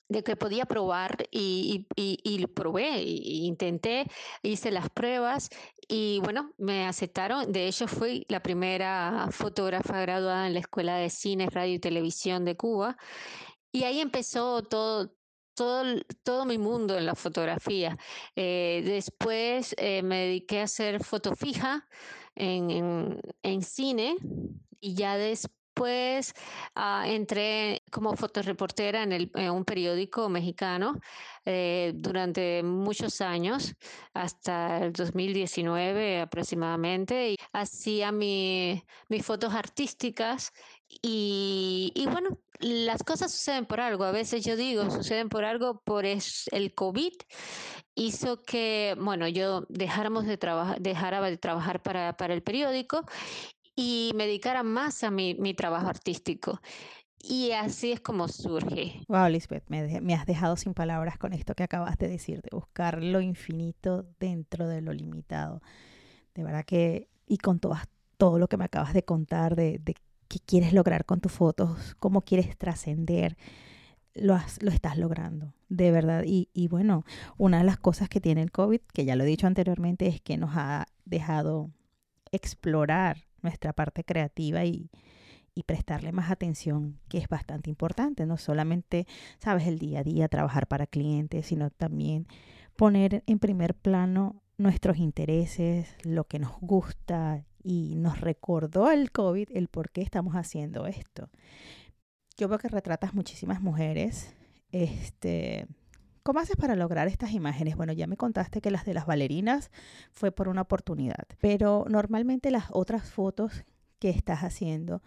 de 0.07 0.23
que 0.23 0.35
podía 0.35 0.65
probar 0.65 1.27
y, 1.31 1.87
y, 1.95 2.19
y, 2.23 2.45
probé, 2.47 3.01
y, 3.03 3.45
intenté, 3.45 4.05
hice 4.43 4.71
las 4.71 4.89
pruebas 4.89 5.49
y 5.87 6.19
bueno, 6.23 6.53
me 6.57 6.85
aceptaron. 6.85 7.51
De 7.51 7.67
hecho, 7.67 7.87
fui 7.87 8.25
la 8.29 8.41
primera 8.41 9.27
fotógrafa 9.31 9.99
graduada 10.01 10.47
en 10.47 10.53
la 10.53 10.59
Escuela 10.59 10.97
de 10.97 11.09
Cine, 11.09 11.49
Radio 11.49 11.75
y 11.75 11.79
Televisión 11.79 12.45
de 12.45 12.55
Cuba. 12.55 12.97
Y 13.71 13.83
ahí 13.83 13.99
empezó 13.99 14.63
todo, 14.63 15.13
todo, 15.55 15.83
todo 16.23 16.45
mi 16.45 16.57
mundo 16.57 16.97
en 16.97 17.05
la 17.05 17.15
fotografía. 17.15 17.97
Eh, 18.35 18.83
después 18.85 19.75
eh, 19.77 20.03
me 20.03 20.27
dediqué 20.27 20.61
a 20.61 20.63
hacer 20.63 21.03
foto 21.03 21.35
fija 21.35 21.87
en, 22.35 23.19
en 23.43 23.61
cine 23.63 24.17
y 24.79 24.95
ya 24.95 25.17
después 25.75 26.33
pues 26.33 26.33
entré 27.05 27.83
como 27.91 28.15
fotoreportera 28.15 29.03
en, 29.03 29.11
en 29.33 29.51
un 29.51 29.65
periódico 29.65 30.29
mexicano 30.29 30.99
eh, 31.45 31.91
durante 31.95 32.63
muchos 32.63 33.21
años, 33.21 33.75
hasta 34.13 34.85
el 34.85 34.93
2019 34.93 36.21
aproximadamente. 36.21 37.31
Y 37.31 37.35
hacía 37.53 38.11
mi, 38.11 38.83
mis 39.09 39.25
fotos 39.25 39.53
artísticas 39.53 40.51
y, 41.01 41.91
y, 41.95 42.05
bueno, 42.07 42.39
las 42.59 43.03
cosas 43.03 43.31
suceden 43.31 43.65
por 43.65 43.81
algo. 43.81 44.05
A 44.05 44.11
veces 44.11 44.45
yo 44.45 44.55
digo, 44.55 44.89
suceden 44.89 45.29
por 45.29 45.43
algo, 45.45 45.81
por 45.83 46.05
es, 46.05 46.47
el 46.51 46.73
COVID 46.73 47.13
hizo 47.95 48.43
que, 48.43 48.95
bueno, 48.99 49.27
yo 49.27 49.65
dejáramos 49.69 50.25
de 50.25 50.37
trabajar, 50.37 50.81
dejara 50.81 51.21
de 51.21 51.37
trabajar 51.37 51.81
para, 51.81 52.17
para 52.17 52.33
el 52.33 52.43
periódico 52.43 53.05
y 53.75 54.11
me 54.15 54.25
dedicara 54.25 54.63
más 54.63 55.03
a 55.03 55.11
mi, 55.11 55.35
mi 55.35 55.53
trabajo 55.53 55.87
artístico. 55.87 56.61
Y 57.27 57.51
así 57.51 57.91
es 57.91 58.01
como 58.01 58.27
surge. 58.27 59.01
Wow, 59.07 59.29
Lisbeth, 59.29 59.63
me, 59.67 60.13
has 60.13 60.25
dejado 60.27 60.55
sin 60.57 60.75
palabras 60.75 61.17
con 61.17 61.33
esto 61.33 61.55
que 61.55 61.63
acabas 61.63 61.97
de 61.97 62.07
decir, 62.07 62.41
de 62.41 62.49
buscar 62.51 63.01
lo 63.01 63.19
infinito 63.19 64.05
dentro 64.19 64.67
de 64.67 64.81
lo 64.81 64.93
limitado. 64.93 65.61
De 66.35 66.43
verdad 66.43 66.65
que, 66.65 67.09
y 67.25 67.37
con 67.37 67.59
todas, 67.59 67.87
todo 68.17 68.37
lo 68.37 68.47
que 68.47 68.57
me 68.57 68.65
acabas 68.65 68.93
de 68.93 69.03
contar, 69.03 69.55
de, 69.55 69.79
de 69.79 69.95
qué 70.27 70.39
quieres 70.45 70.71
lograr 70.71 71.05
con 71.05 71.19
tus 71.19 71.31
fotos, 71.31 71.95
cómo 71.99 72.21
quieres 72.21 72.55
trascender, 72.57 73.37
lo, 74.13 74.37
lo 74.61 74.69
estás 74.69 74.95
logrando, 74.97 75.55
de 75.67 75.89
verdad. 75.89 76.23
Y, 76.27 76.49
y 76.53 76.67
bueno, 76.67 77.05
una 77.37 77.57
de 77.57 77.63
las 77.63 77.77
cosas 77.77 78.07
que 78.07 78.21
tiene 78.21 78.43
el 78.43 78.51
COVID, 78.51 78.81
que 78.93 79.03
ya 79.03 79.15
lo 79.15 79.23
he 79.23 79.27
dicho 79.27 79.47
anteriormente, 79.47 80.05
es 80.07 80.21
que 80.21 80.37
nos 80.37 80.51
ha 80.53 80.85
dejado 81.05 81.71
explorar 82.31 83.25
nuestra 83.45 83.71
parte 83.73 84.03
creativa 84.03 84.65
y, 84.65 84.89
y 85.55 85.63
prestarle 85.63 86.11
más 86.11 86.29
atención, 86.29 86.99
que 87.07 87.17
es 87.17 87.29
bastante 87.29 87.69
importante, 87.69 88.25
no 88.25 88.37
solamente, 88.37 89.07
sabes, 89.39 89.67
el 89.67 89.79
día 89.79 89.99
a 89.99 90.03
día, 90.03 90.27
trabajar 90.27 90.67
para 90.67 90.85
clientes, 90.85 91.45
sino 91.45 91.69
también 91.69 92.27
poner 92.75 93.23
en 93.25 93.39
primer 93.39 93.73
plano 93.73 94.41
nuestros 94.57 94.97
intereses, 94.97 95.95
lo 96.03 96.25
que 96.25 96.39
nos 96.39 96.59
gusta 96.59 97.45
y 97.63 97.95
nos 97.95 98.21
recordó 98.21 98.91
el 98.91 99.11
COVID 99.11 99.49
el 99.53 99.69
por 99.69 99.89
qué 99.89 100.01
estamos 100.01 100.35
haciendo 100.35 100.87
esto. 100.87 101.29
Yo 102.37 102.49
veo 102.49 102.59
que 102.59 102.67
retratas 102.67 103.13
muchísimas 103.13 103.61
mujeres. 103.61 104.35
Este, 104.71 105.67
¿Cómo 106.25 106.39
haces 106.39 106.55
para 106.55 106.75
lograr 106.75 107.07
estas 107.07 107.33
imágenes? 107.33 107.75
Bueno, 107.75 107.93
ya 107.93 108.07
me 108.07 108.17
contaste 108.17 108.59
que 108.59 108.71
las 108.71 108.83
de 108.83 108.95
las 108.95 109.05
bailarinas 109.05 109.69
fue 110.11 110.31
por 110.31 110.47
una 110.47 110.61
oportunidad, 110.61 111.27
pero 111.39 111.85
normalmente 111.87 112.49
las 112.49 112.65
otras 112.71 113.07
fotos 113.07 113.63
que 113.99 114.09
estás 114.09 114.39
haciendo 114.39 115.03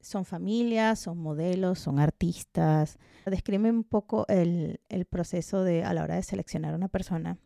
son 0.00 0.26
familias, 0.26 0.98
son 0.98 1.16
modelos, 1.16 1.78
son 1.78 1.98
artistas. 1.98 2.98
Describe 3.24 3.70
un 3.70 3.84
poco 3.84 4.26
el, 4.28 4.78
proceso 5.08 5.64
de 5.64 5.82
a 5.82 5.94
la 5.94 6.02
hora 6.02 6.16
de 6.16 6.22
seleccionar 6.22 6.74
una 6.74 6.88
persona 6.88 7.38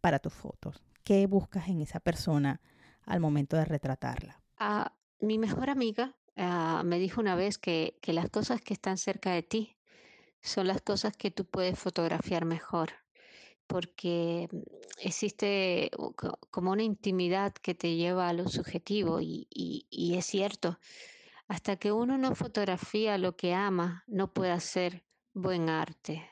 para 0.00 0.18
tus 0.18 0.32
fotos. 0.32 0.82
¿Qué 1.04 1.26
buscas 1.26 1.68
en 1.68 1.82
esa 1.82 2.00
persona 2.00 2.62
al 3.04 3.20
momento 3.20 3.58
de 3.58 3.66
retratarla? 3.66 4.40
Uh, 4.58 4.88
mi 5.26 5.36
mejor 5.36 5.68
amiga 5.68 6.16
uh, 6.38 6.82
me 6.84 6.98
dijo 6.98 7.20
una 7.20 7.34
vez 7.34 7.58
que, 7.58 7.98
que 8.00 8.14
las 8.14 8.30
cosas 8.30 8.62
que 8.62 8.72
están 8.72 8.96
cerca 8.96 9.30
de 9.30 9.42
ti 9.42 9.76
son 10.42 10.66
las 10.66 10.80
cosas 10.82 11.16
que 11.16 11.30
tú 11.30 11.44
puedes 11.44 11.78
fotografiar 11.78 12.44
mejor, 12.44 12.90
porque 13.66 14.48
mm, 14.50 14.58
existe 14.98 15.90
como 16.50 16.72
una 16.72 16.82
intimidad 16.82 17.52
que 17.52 17.74
te 17.74 17.96
lleva 17.96 18.28
a 18.28 18.32
lo 18.32 18.48
subjetivo 18.48 19.20
y, 19.20 19.46
y, 19.50 20.14
es 20.14 20.26
cierto, 20.26 20.78
hasta 21.48 21.76
que 21.76 21.92
uno 21.92 22.18
no 22.18 22.34
fotografía 22.34 23.18
lo 23.18 23.36
que 23.36 23.54
ama, 23.54 24.04
no 24.06 24.32
puede 24.32 24.52
hacer 24.52 25.04
buen 25.34 25.68
arte. 25.68 26.28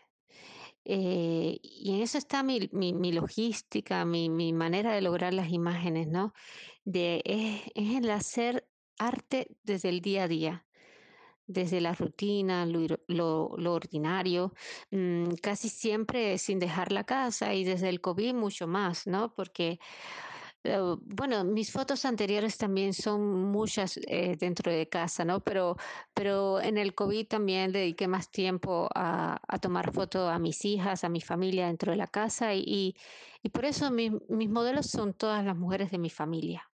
Eh, 0.84 1.58
y 1.62 1.94
en 1.94 2.02
eso 2.02 2.18
está 2.18 2.42
mi, 2.42 2.70
mi, 2.72 2.94
mi 2.94 3.12
logística, 3.12 4.04
mi, 4.04 4.30
mi, 4.30 4.52
manera 4.52 4.92
de 4.92 5.02
lograr 5.02 5.34
las 5.34 5.50
imágenes, 5.50 6.08
¿no? 6.08 6.32
De, 6.84 7.20
es, 7.26 7.62
es 7.74 7.96
el 7.96 8.10
hacer 8.10 8.66
arte 8.98 9.48
desde 9.64 9.90
el 9.90 10.00
día 10.00 10.24
a 10.24 10.28
día 10.28 10.67
desde 11.48 11.80
la 11.80 11.94
rutina, 11.94 12.66
lo, 12.66 12.86
lo, 13.08 13.72
ordinario, 13.72 14.52
mmm, 14.90 15.34
casi 15.42 15.68
siempre 15.68 16.38
sin 16.38 16.58
dejar 16.60 16.92
la 16.92 17.04
casa 17.04 17.54
y 17.54 17.64
desde 17.64 17.88
el 17.88 18.00
COVID 18.00 18.34
mucho 18.34 18.66
más, 18.68 19.06
¿no? 19.06 19.34
Porque, 19.34 19.80
eh, 20.64 20.78
bueno, 21.06 21.44
mis 21.44 21.72
fotos 21.72 22.04
anteriores 22.04 22.58
también 22.58 22.92
son 22.92 23.50
muchas 23.50 23.98
eh, 24.06 24.36
dentro 24.38 24.70
de 24.70 24.88
casa, 24.88 25.24
¿no? 25.24 25.40
Pero, 25.40 25.76
pero 26.14 26.60
en 26.60 26.76
el 26.78 26.94
COVID 26.94 27.26
también 27.26 27.72
dediqué 27.72 28.08
más 28.08 28.30
tiempo 28.30 28.88
a, 28.94 29.40
a 29.48 29.58
tomar 29.58 29.90
fotos 29.92 30.30
a 30.30 30.38
mis 30.38 30.64
hijas, 30.66 31.02
a 31.04 31.08
mi 31.08 31.22
familia 31.22 31.66
dentro 31.66 31.92
de 31.92 31.96
la 31.96 32.08
casa 32.08 32.54
y, 32.54 32.94
y 33.42 33.48
por 33.48 33.64
eso 33.64 33.90
mi, 33.90 34.10
mis 34.28 34.50
modelos 34.50 34.86
son 34.90 35.14
todas 35.14 35.44
las 35.44 35.56
mujeres 35.56 35.90
de 35.90 35.98
mi 35.98 36.10
familia, 36.10 36.70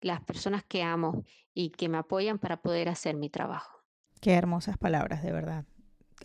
las 0.00 0.20
personas 0.22 0.64
que 0.64 0.82
amo 0.82 1.24
y 1.54 1.70
que 1.70 1.88
me 1.88 1.98
apoyan 1.98 2.38
para 2.38 2.60
poder 2.60 2.88
hacer 2.88 3.16
mi 3.16 3.30
trabajo. 3.30 3.79
Qué 4.20 4.34
hermosas 4.34 4.76
palabras, 4.76 5.22
de 5.22 5.32
verdad. 5.32 5.64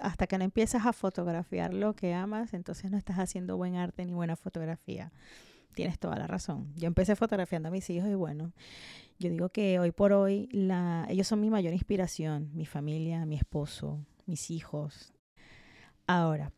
Hasta 0.02 0.28
que 0.28 0.38
no 0.38 0.44
empiezas 0.44 0.86
a 0.86 0.92
fotografiar 0.92 1.74
lo 1.74 1.96
que 1.96 2.14
amas, 2.14 2.54
entonces 2.54 2.92
no 2.92 2.98
estás 2.98 3.18
haciendo 3.18 3.56
buen 3.56 3.76
arte 3.76 4.06
ni 4.06 4.14
buena 4.14 4.36
fotografía. 4.36 5.14
Tienes 5.74 5.98
toda 5.98 6.18
la 6.18 6.28
razón. 6.28 6.74
Yo 6.76 6.88
empecé 6.88 7.16
fotografiando 7.16 7.70
a 7.70 7.72
mis 7.72 7.90
hijos 7.90 8.10
y 8.10 8.16
bueno, 8.16 8.52
yo 9.18 9.30
digo 9.30 9.50
que 9.50 9.80
hoy 9.80 9.92
por 9.92 10.12
hoy 10.12 10.50
la, 10.52 11.06
ellos 11.10 11.28
son 11.28 11.40
mi 11.40 11.50
mayor 11.50 11.74
inspiración, 11.74 12.50
mi 12.54 12.66
familia, 12.66 13.26
mi 13.26 13.38
esposo, 13.38 14.06
mis 14.26 14.52
hijos. 14.52 15.14
Ahora, 16.06 16.52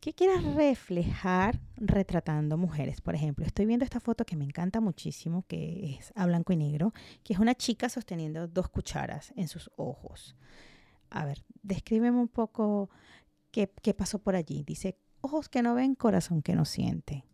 ¿qué 0.00 0.14
quieras 0.14 0.42
reflejar 0.54 1.60
retratando 1.76 2.56
mujeres? 2.56 3.02
Por 3.02 3.14
ejemplo, 3.14 3.44
estoy 3.44 3.66
viendo 3.66 3.84
esta 3.84 4.00
foto 4.00 4.24
que 4.24 4.36
me 4.36 4.44
encanta 4.44 4.80
muchísimo, 4.80 5.44
que 5.46 5.98
es 5.98 6.12
a 6.16 6.24
blanco 6.24 6.54
y 6.54 6.56
negro, 6.56 6.94
que 7.22 7.34
es 7.34 7.38
una 7.38 7.54
chica 7.54 7.90
sosteniendo 7.90 8.48
dos 8.48 8.70
cucharas 8.70 9.34
en 9.36 9.46
sus 9.46 9.70
ojos. 9.76 10.36
A 11.10 11.24
ver, 11.24 11.44
descríbeme 11.62 12.18
un 12.18 12.28
poco 12.28 12.90
qué, 13.50 13.72
qué 13.82 13.94
pasó 13.94 14.18
por 14.20 14.36
allí. 14.36 14.62
Dice, 14.64 14.98
ojos 15.20 15.48
que 15.48 15.62
no 15.62 15.74
ven, 15.74 15.94
corazón 15.94 16.42
que 16.42 16.54
no 16.54 16.64
siente. 16.64 17.24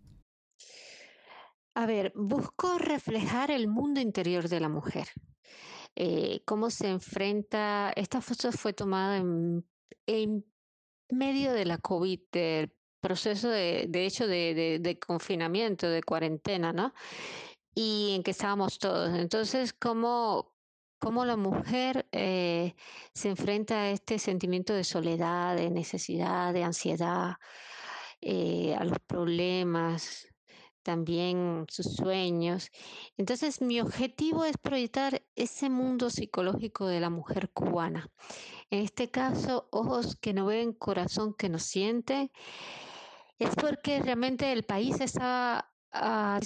A 1.75 1.85
ver, 1.85 2.13
busco 2.15 2.79
reflejar 2.79 3.51
el 3.51 3.69
mundo 3.69 4.01
interior 4.01 4.49
de 4.49 4.61
la 4.61 4.71
mujer. 4.71 5.09
Eh, 5.95 6.41
cómo 6.45 6.71
se 6.71 6.89
enfrenta. 6.89 7.93
Esta 7.97 8.21
foto 8.21 8.53
fue 8.53 8.73
tomada 8.73 9.19
en, 9.19 9.65
medio 11.11 11.53
de 11.53 11.65
la 11.65 11.79
COVID, 11.79 12.21
del 12.33 12.73
proceso 13.01 13.49
de, 13.49 13.87
de 13.89 14.07
hecho 14.07 14.27
de, 14.27 14.55
de, 14.55 14.79
de, 14.79 14.99
confinamiento, 14.99 15.89
de 15.89 16.03
cuarentena, 16.03 16.73
¿no? 16.73 16.95
Y 17.75 18.15
en 18.17 18.23
que 18.23 18.31
estábamos 18.31 18.79
todos. 18.79 19.17
Entonces, 19.19 19.73
cómo, 19.73 20.56
cómo 20.99 21.25
la 21.25 21.37
mujer 21.37 22.09
eh, 22.13 22.75
se 23.15 23.31
enfrenta 23.31 23.75
a 23.83 23.91
este 23.91 24.19
sentimiento 24.19 24.73
de 24.73 24.85
soledad, 24.85 25.57
de 25.57 25.71
necesidad, 25.71 26.53
de 26.53 26.65
ansiedad, 26.65 27.35
eh, 28.21 28.75
a 28.79 28.85
los 28.85 28.99
problemas, 29.01 30.29
también 30.87 31.67
sus 31.69 31.97
sueños. 31.97 32.71
Entonces 33.17 33.61
mi 33.61 33.81
objetivo 33.81 34.45
es 34.45 34.57
proyectar 34.57 35.21
ese 35.35 35.69
mundo 35.69 36.11
psicológico 36.11 36.87
de 36.87 37.01
la 37.01 37.11
mujer 37.11 37.51
cubana. 37.51 38.09
En 38.71 38.85
este 38.85 39.11
caso, 39.11 39.69
ojos 39.73 40.15
que 40.15 40.33
no 40.33 40.47
ven, 40.47 40.73
corazón 40.73 41.35
que 41.35 41.49
no 41.49 41.59
siente. 41.59 42.31
Es 43.41 43.55
porque 43.57 44.01
realmente 44.01 44.53
el 44.53 44.63
país 44.63 45.01
está 45.01 45.73
uh, 45.93 46.41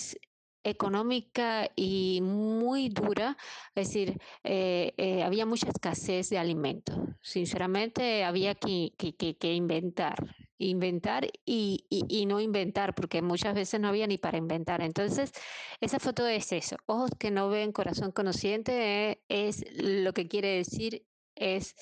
económica 0.65 1.71
y 1.77 2.21
muy 2.23 2.89
dura, 2.89 3.37
es 3.75 3.89
decir, 3.89 4.21
eh, 4.45 4.93
eh, 4.97 5.23
había 5.23 5.47
mucha 5.47 5.69
escasez 5.69 6.31
de 6.31 6.39
alimentos. 6.39 6.99
Sinceramente, 7.21 8.25
había 8.25 8.55
que, 8.55 8.93
que, 8.97 9.15
que, 9.15 9.55
inventar, 9.55 10.37
inventar 10.59 11.27
y, 11.45 11.87
y, 11.89 12.27
no 12.27 12.41
inventar, 12.41 12.95
porque 12.95 13.23
muchas 13.23 13.55
veces 13.55 13.81
no 13.81 13.89
había 13.89 14.07
ni 14.07 14.19
para 14.19 14.39
inventar. 14.39 14.83
Entonces, 14.83 15.33
esa 15.81 15.99
foto 15.99 16.27
es 16.27 16.53
eso, 16.53 16.77
ojos 16.87 17.11
que 17.19 17.31
no 17.31 17.49
ven, 17.49 17.73
corazón 17.73 18.13
conociente, 18.13 19.23
es 19.29 19.65
lo 19.77 20.13
que 20.13 20.29
quiere 20.29 20.57
decir, 20.57 21.07
es 21.35 21.75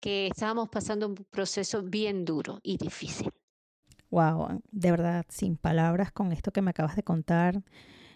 que 0.00 0.26
estábamos 0.26 0.68
pasando 0.68 1.06
un 1.06 1.14
proceso 1.14 1.82
bien 1.82 2.24
duro 2.24 2.60
y 2.62 2.76
difícil. 2.76 3.32
Wow, 4.10 4.60
de 4.70 4.90
verdad, 4.90 5.24
sin 5.30 5.56
palabras 5.56 6.12
con 6.12 6.32
esto 6.32 6.52
que 6.52 6.60
me 6.60 6.70
acabas 6.70 6.96
de 6.96 7.02
contar. 7.02 7.62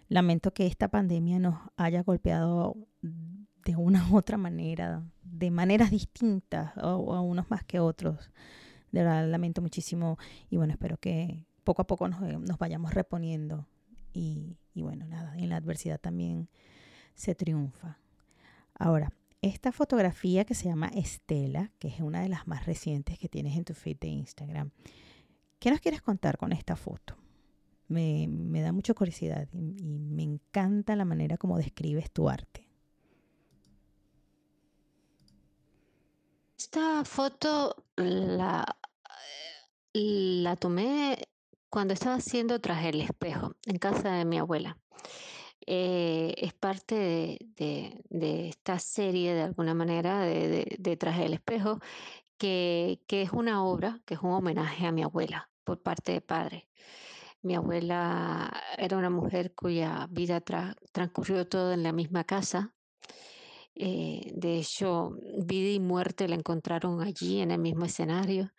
Lamento 0.08 0.52
que 0.52 0.66
esta 0.66 0.88
pandemia 0.88 1.38
nos 1.38 1.58
haya 1.76 2.02
golpeado 2.02 2.76
de 3.02 3.76
una 3.76 4.08
u 4.08 4.16
otra 4.16 4.36
manera, 4.36 5.02
de 5.22 5.50
maneras 5.50 5.90
distintas, 5.90 6.76
a, 6.76 6.90
a 6.90 7.20
unos 7.20 7.50
más 7.50 7.64
que 7.64 7.80
otros. 7.80 8.30
De 8.92 9.02
verdad 9.02 9.28
lamento 9.28 9.60
muchísimo 9.60 10.16
y 10.48 10.56
bueno, 10.56 10.72
espero 10.72 10.96
que 10.96 11.44
poco 11.64 11.82
a 11.82 11.86
poco 11.86 12.08
nos, 12.08 12.22
eh, 12.22 12.38
nos 12.38 12.58
vayamos 12.58 12.94
reponiendo 12.94 13.66
y, 14.12 14.56
y 14.72 14.82
bueno, 14.82 15.06
nada, 15.06 15.36
en 15.36 15.48
la 15.48 15.56
adversidad 15.56 16.00
también 16.00 16.48
se 17.14 17.34
triunfa. 17.34 17.98
Ahora, 18.78 19.12
esta 19.42 19.72
fotografía 19.72 20.44
que 20.44 20.54
se 20.54 20.68
llama 20.68 20.88
Estela, 20.94 21.72
que 21.78 21.88
es 21.88 22.00
una 22.00 22.20
de 22.20 22.28
las 22.28 22.46
más 22.46 22.66
recientes 22.66 23.18
que 23.18 23.28
tienes 23.28 23.56
en 23.56 23.64
tu 23.64 23.74
feed 23.74 23.98
de 23.98 24.08
Instagram, 24.08 24.70
¿qué 25.58 25.70
nos 25.70 25.80
quieres 25.80 26.00
contar 26.00 26.38
con 26.38 26.52
esta 26.52 26.76
foto? 26.76 27.16
Me, 27.88 28.26
me 28.28 28.60
da 28.62 28.72
mucha 28.72 28.94
curiosidad 28.94 29.48
y, 29.52 29.74
me 29.88 30.22
encanta 30.22 30.96
la 30.96 31.04
manera 31.04 31.36
como 31.38 31.56
describes 31.58 32.10
tu 32.10 32.28
arte. 32.28 32.66
Esta 36.58 37.04
foto 37.04 37.84
la, 37.96 38.64
la 39.92 40.56
tomé 40.56 41.18
cuando 41.70 41.94
estaba 41.94 42.16
haciendo 42.16 42.60
tras 42.60 42.84
el 42.84 43.00
espejo 43.00 43.54
en 43.66 43.78
casa 43.78 44.10
de 44.12 44.24
mi 44.24 44.38
abuela. 44.38 44.78
Eh, 45.66 46.34
es 46.38 46.54
parte 46.54 46.94
de, 47.56 48.02
de- 48.10 48.48
esta 48.48 48.78
serie, 48.78 49.34
de 49.34 49.42
alguna 49.42 49.74
manera, 49.74 50.20
de, 50.20 50.48
de, 50.48 50.76
de 50.78 50.96
Tras 50.96 51.18
el 51.20 51.34
espejo, 51.34 51.80
que, 52.38 53.00
que 53.08 53.22
es 53.22 53.32
una 53.32 53.64
obra, 53.64 54.00
que 54.06 54.14
es 54.14 54.20
un 54.22 54.32
homenaje 54.32 54.86
a 54.86 54.92
mi 54.92 55.02
abuela 55.02 55.50
por 55.64 55.80
parte 55.82 56.12
de 56.12 56.20
padre. 56.20 56.68
Mi 57.46 57.54
abuela 57.54 58.52
era 58.76 58.96
una 58.98 59.08
mujer 59.10 59.54
cuya 59.54 60.08
vida 60.10 60.44
tra- 60.44 60.76
transcurrió 60.92 61.46
todo 61.48 61.72
en 61.72 61.84
la 61.84 61.92
misma 61.92 62.24
casa. 62.24 62.74
eh, 63.74 64.32
de 64.34 64.58
hecho, 64.58 65.10
vida 65.44 65.70
y 65.70 65.80
muerte 65.80 66.28
la 66.28 66.36
encontraron 66.36 67.00
allí 67.02 67.40
en 67.40 67.50
el 67.52 67.60
mismo 67.60 67.84
escenario. 67.84 68.52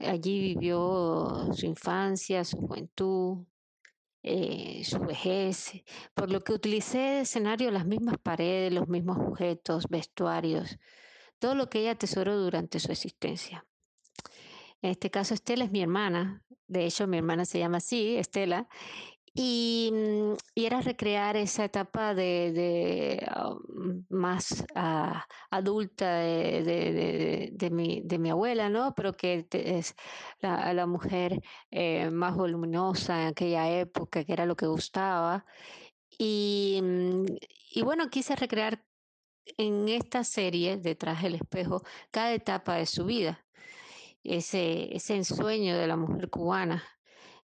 Allí 0.00 0.40
vivió 0.40 1.48
su 1.52 1.66
infancia, 1.66 2.44
su 2.44 2.58
juventud, 2.58 3.46
eh, 4.24 4.84
su 4.84 5.00
vejez, 5.00 5.72
por 6.14 6.30
lo 6.32 6.42
que 6.42 6.54
utilicé 6.54 6.98
de 6.98 7.20
escenario 7.22 7.70
las 7.72 7.86
mismas 7.86 8.18
paredes, 8.22 8.72
los 8.74 8.88
mismos 8.88 9.18
objetos, 9.20 9.88
vestuarios, 9.90 10.78
todo 11.40 11.56
lo 11.56 11.70
que 11.70 11.80
ella 11.82 11.92
atesoró 11.92 12.38
durante 12.38 12.80
su 12.80 12.92
existencia. 12.92 13.67
En 14.82 14.90
este 14.92 15.10
caso, 15.10 15.34
Estela 15.34 15.64
es 15.64 15.70
mi 15.72 15.82
hermana, 15.82 16.44
de 16.68 16.86
hecho 16.86 17.06
mi 17.06 17.16
hermana 17.18 17.44
se 17.44 17.58
llama 17.58 17.78
así, 17.78 18.16
Estela, 18.16 18.68
y, 19.34 19.90
mm, 19.92 20.34
y 20.54 20.66
era 20.66 20.80
recrear 20.82 21.36
esa 21.36 21.64
etapa 21.64 22.14
de, 22.14 22.52
de, 22.52 23.26
ah, 23.28 23.54
mm, 23.68 24.06
más 24.10 24.64
ah, 24.74 25.26
adulta 25.50 26.16
de, 26.18 26.62
de- 26.64 27.50
de- 27.52 27.70
mi, 27.70 28.02
de 28.04 28.18
mi 28.18 28.30
abuela, 28.30 28.68
¿no? 28.70 28.94
Pero 28.94 29.16
que 29.16 29.46
es 29.52 29.94
la, 30.40 30.72
la 30.74 30.86
mujer 30.86 31.40
eh, 31.70 32.10
más 32.10 32.36
voluminosa 32.36 33.22
en 33.22 33.28
aquella 33.28 33.70
época, 33.80 34.24
que 34.24 34.32
era 34.32 34.46
lo 34.46 34.56
que 34.56 34.66
gustaba. 34.66 35.46
Y, 36.18 36.80
mm, 36.82 37.26
y 37.74 37.82
bueno, 37.82 38.10
quise 38.10 38.36
recrear 38.36 38.84
en 39.58 39.88
esta 39.88 40.24
serie, 40.24 40.76
Detrás 40.78 41.22
del 41.22 41.36
espejo, 41.36 41.82
cada 42.10 42.34
etapa 42.34 42.76
de 42.76 42.86
su 42.86 43.04
vida, 43.06 43.47
ese, 44.24 44.94
ese 44.96 45.16
ensueño 45.16 45.76
de 45.76 45.86
la 45.86 45.96
mujer 45.96 46.30
cubana 46.30 46.84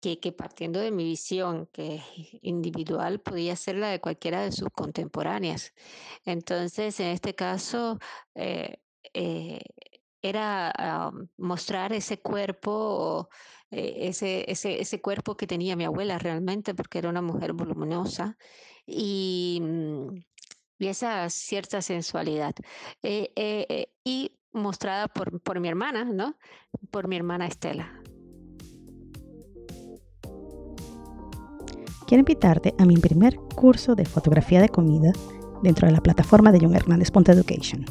que, 0.04 0.20
que 0.20 0.34
partiendo 0.34 0.82
de 0.82 0.92
mi 0.92 1.06
visión, 1.06 1.68
que 1.72 2.02
individual, 2.42 3.22
podía 3.22 3.56
ser 3.56 3.78
la 3.78 3.90
de 3.90 4.02
cualquiera 4.02 4.42
de 4.44 4.52
sus 4.52 4.70
contemporáneas. 4.70 5.74
Entonces, 6.26 7.00
en 7.00 7.08
este 7.08 7.36
caso, 7.36 8.00
eh, 8.36 8.78
eh, 9.14 9.62
era 10.22 10.74
ah, 10.78 11.12
mostrar 11.38 11.94
ese 11.94 12.20
cuerpo, 12.22 13.30
eh, 13.72 14.10
ese, 14.10 14.50
ese, 14.52 14.82
ese 14.82 15.02
cuerpo 15.02 15.38
que 15.38 15.48
tenía 15.48 15.78
mi 15.78 15.86
abuela 15.86 16.18
realmente, 16.20 16.76
porque 16.76 16.98
era 17.00 17.10
una 17.10 17.22
mujer 17.22 17.54
voluminosa 17.54 18.38
y, 18.86 19.60
mm, 19.62 20.16
y 20.80 20.88
esa 20.88 21.30
cierta 21.30 21.82
sensualidad. 21.82 22.56
Y 24.04 24.38
mostrada 24.54 25.08
por, 25.08 25.40
por 25.42 25.60
mi 25.60 25.68
hermana, 25.68 26.06
¿no? 26.06 26.36
Por 26.92 27.08
mi 27.08 27.16
hermana 27.16 27.48
Estela. 27.48 27.92
Quiero 32.08 32.20
invitarte 32.20 32.76
a 32.78 32.86
mi 32.86 32.98
primer 32.98 33.36
curso 33.56 33.96
de 33.96 34.06
fotografía 34.06 34.62
de 34.62 34.70
comida 34.70 35.14
dentro 35.64 35.88
de 35.88 35.94
la 35.94 36.02
plataforma 36.02 36.52
de 36.52 36.60
John 36.60 36.76
Hernández 36.76 37.10
Education. 37.10 37.86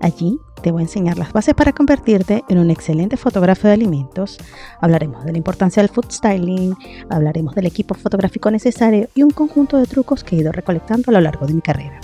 Allí 0.00 0.38
te 0.62 0.70
voy 0.70 0.82
a 0.82 0.84
enseñar 0.84 1.18
las 1.18 1.32
bases 1.32 1.54
para 1.54 1.72
convertirte 1.72 2.44
en 2.48 2.58
un 2.58 2.70
excelente 2.70 3.16
fotógrafo 3.16 3.66
de 3.66 3.74
alimentos. 3.74 4.38
Hablaremos 4.80 5.24
de 5.24 5.32
la 5.32 5.38
importancia 5.38 5.82
del 5.82 5.90
food 5.90 6.10
styling, 6.10 6.76
hablaremos 7.10 7.54
del 7.54 7.66
equipo 7.66 7.94
fotográfico 7.94 8.50
necesario 8.50 9.08
y 9.14 9.22
un 9.22 9.30
conjunto 9.30 9.78
de 9.78 9.86
trucos 9.86 10.22
que 10.22 10.36
he 10.36 10.40
ido 10.40 10.52
recolectando 10.52 11.10
a 11.10 11.14
lo 11.14 11.20
largo 11.20 11.46
de 11.46 11.54
mi 11.54 11.62
carrera. 11.62 12.00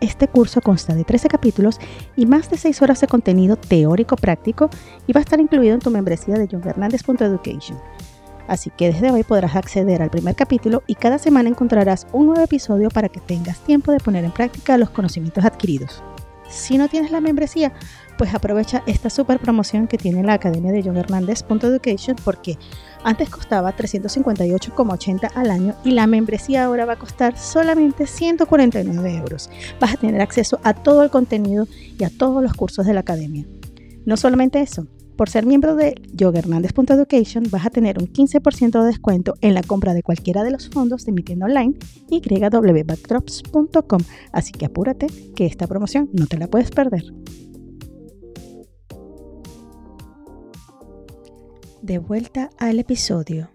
Este 0.00 0.28
curso 0.28 0.60
consta 0.60 0.94
de 0.94 1.02
13 1.02 1.28
capítulos 1.28 1.80
y 2.14 2.26
más 2.26 2.50
de 2.50 2.56
6 2.56 2.82
horas 2.82 3.00
de 3.00 3.08
contenido 3.08 3.56
teórico 3.56 4.16
práctico 4.16 4.70
y 5.08 5.12
va 5.12 5.20
a 5.20 5.22
estar 5.22 5.40
incluido 5.40 5.74
en 5.74 5.80
tu 5.80 5.90
membresía 5.90 6.36
de 6.36 6.48
John 6.50 6.62
Education. 6.64 7.78
Así 8.46 8.70
que 8.70 8.92
desde 8.92 9.10
hoy 9.10 9.24
podrás 9.24 9.56
acceder 9.56 10.00
al 10.00 10.10
primer 10.10 10.36
capítulo 10.36 10.82
y 10.86 10.94
cada 10.94 11.18
semana 11.18 11.48
encontrarás 11.50 12.06
un 12.12 12.26
nuevo 12.26 12.42
episodio 12.42 12.88
para 12.90 13.08
que 13.08 13.20
tengas 13.20 13.58
tiempo 13.58 13.92
de 13.92 13.98
poner 13.98 14.24
en 14.24 14.30
práctica 14.30 14.78
los 14.78 14.90
conocimientos 14.90 15.44
adquiridos. 15.44 16.02
Si 16.48 16.78
no 16.78 16.88
tienes 16.88 17.10
la 17.10 17.20
membresía, 17.20 17.74
pues 18.16 18.34
aprovecha 18.34 18.82
esta 18.86 19.10
super 19.10 19.38
promoción 19.38 19.86
que 19.86 19.98
tiene 19.98 20.22
la 20.22 20.34
Academia 20.34 20.72
de 20.72 20.82
John 20.82 20.96
Education 20.96 22.16
porque 22.24 22.56
antes 23.04 23.30
costaba 23.30 23.76
358,80 23.76 25.30
al 25.34 25.50
año 25.50 25.74
y 25.84 25.92
la 25.92 26.06
membresía 26.06 26.64
ahora 26.64 26.84
va 26.84 26.94
a 26.94 26.98
costar 26.98 27.38
solamente 27.38 28.06
149 28.06 29.16
euros. 29.16 29.50
Vas 29.80 29.94
a 29.94 29.96
tener 29.96 30.20
acceso 30.20 30.60
a 30.62 30.74
todo 30.74 31.02
el 31.02 31.10
contenido 31.10 31.66
y 31.98 32.04
a 32.04 32.10
todos 32.10 32.42
los 32.42 32.54
cursos 32.54 32.86
de 32.86 32.94
la 32.94 33.00
Academia. 33.00 33.46
No 34.04 34.16
solamente 34.16 34.60
eso, 34.60 34.86
por 35.18 35.28
ser 35.28 35.44
miembro 35.46 35.74
de 35.74 35.96
yoguernandez.education 36.12 37.44
vas 37.50 37.66
a 37.66 37.70
tener 37.70 37.98
un 37.98 38.06
15% 38.06 38.80
de 38.80 38.86
descuento 38.86 39.34
en 39.40 39.52
la 39.52 39.64
compra 39.64 39.92
de 39.92 40.04
cualquiera 40.04 40.44
de 40.44 40.52
los 40.52 40.70
fondos 40.70 41.04
de 41.04 41.10
mi 41.10 41.24
tienda 41.24 41.46
online 41.46 41.74
www.backdrops.com. 42.08 44.00
Así 44.30 44.52
que 44.52 44.66
apúrate 44.66 45.08
que 45.34 45.46
esta 45.46 45.66
promoción 45.66 46.08
no 46.12 46.28
te 46.28 46.38
la 46.38 46.46
puedes 46.46 46.70
perder. 46.70 47.02
De 51.82 51.98
vuelta 51.98 52.50
al 52.58 52.80
episodio. 52.80 53.50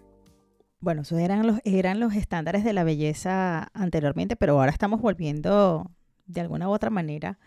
Bueno, 0.80 1.02
esos 1.02 1.20
eran 1.20 1.46
los, 1.46 1.60
eran 1.66 2.00
los 2.00 2.16
estándares 2.16 2.64
de 2.64 2.74
la 2.74 2.84
belleza 2.84 3.70
anteriormente, 3.74 4.36
pero 4.36 4.54
ahora 4.60 4.72
estamos 4.72 5.02
volviendo 5.02 5.92
de 6.26 6.42
alguna 6.42 6.70
u 6.70 6.72
otra 6.72 6.90
manera 6.90 7.38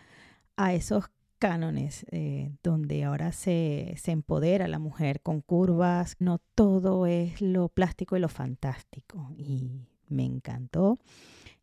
a 0.57 0.75
esos 0.75 1.07
cánones 1.39 2.05
eh, 2.11 2.53
donde 2.63 3.05
ahora 3.05 3.33
se, 3.33 3.95
se 3.97 4.13
empodera 4.13 4.69
la 4.69 4.79
mujer 4.79 5.23
con 5.23 5.41
curvas. 5.41 6.17
No 6.19 6.39
todo 6.55 7.07
es 7.07 7.41
lo 7.41 7.69
plástico 7.69 8.17
y 8.17 8.21
lo 8.21 8.29
fantástico. 8.29 9.31
Y 9.37 9.89
me 10.09 10.25
encantó 10.25 10.99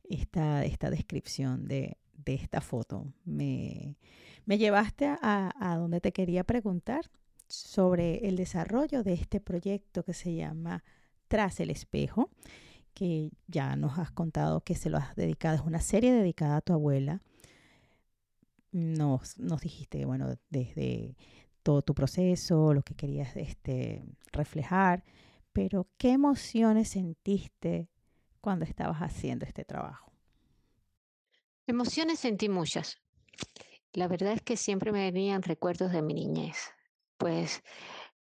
esta, 0.04 0.66
esta 0.66 0.90
descripción 0.90 1.68
de, 1.68 1.98
de 2.18 2.34
esta 2.34 2.62
foto. 2.62 3.06
Me, 3.26 3.96
me 4.46 4.58
llevaste 4.58 5.06
a, 5.06 5.54
a 5.60 5.78
donde 5.78 6.02
te 6.02 6.12
quería 6.12 6.44
preguntar 6.44 7.10
sobre 7.54 8.28
el 8.28 8.36
desarrollo 8.36 9.04
de 9.04 9.14
este 9.14 9.40
proyecto 9.40 10.04
que 10.04 10.14
se 10.14 10.34
llama 10.36 10.84
Tras 11.28 11.60
el 11.60 11.70
espejo, 11.70 12.30
que 12.94 13.32
ya 13.48 13.76
nos 13.76 14.00
has 14.00 14.12
contado 14.12 14.62
que 14.62 14.76
se 14.76 14.90
lo 14.90 14.98
has 14.98 15.16
dedicado, 15.16 15.56
es 15.56 15.62
una 15.62 15.82
serie 15.82 16.12
dedicada 16.12 16.58
a 16.58 16.62
tu 16.62 16.74
abuela. 16.74 17.22
Nos, 18.72 19.38
nos 19.38 19.62
dijiste, 19.62 20.06
bueno, 20.06 20.36
desde 20.50 21.16
todo 21.62 21.84
tu 21.84 21.94
proceso, 21.94 22.74
lo 22.74 22.82
que 22.82 22.96
querías 22.96 23.36
este, 23.36 24.04
reflejar, 24.32 25.04
pero 25.54 25.88
¿qué 25.98 26.12
emociones 26.12 26.90
sentiste 26.90 27.90
cuando 28.42 28.66
estabas 28.66 29.00
haciendo 29.00 29.46
este 29.46 29.64
trabajo? 29.64 30.12
Emociones 31.68 32.20
sentí 32.20 32.50
muchas. 32.50 32.98
La 33.94 34.08
verdad 34.08 34.34
es 34.34 34.42
que 34.42 34.58
siempre 34.58 34.92
me 34.92 35.12
venían 35.12 35.44
recuerdos 35.44 35.92
de 35.92 36.02
mi 36.02 36.16
niñez, 36.16 36.58
pues 37.24 37.64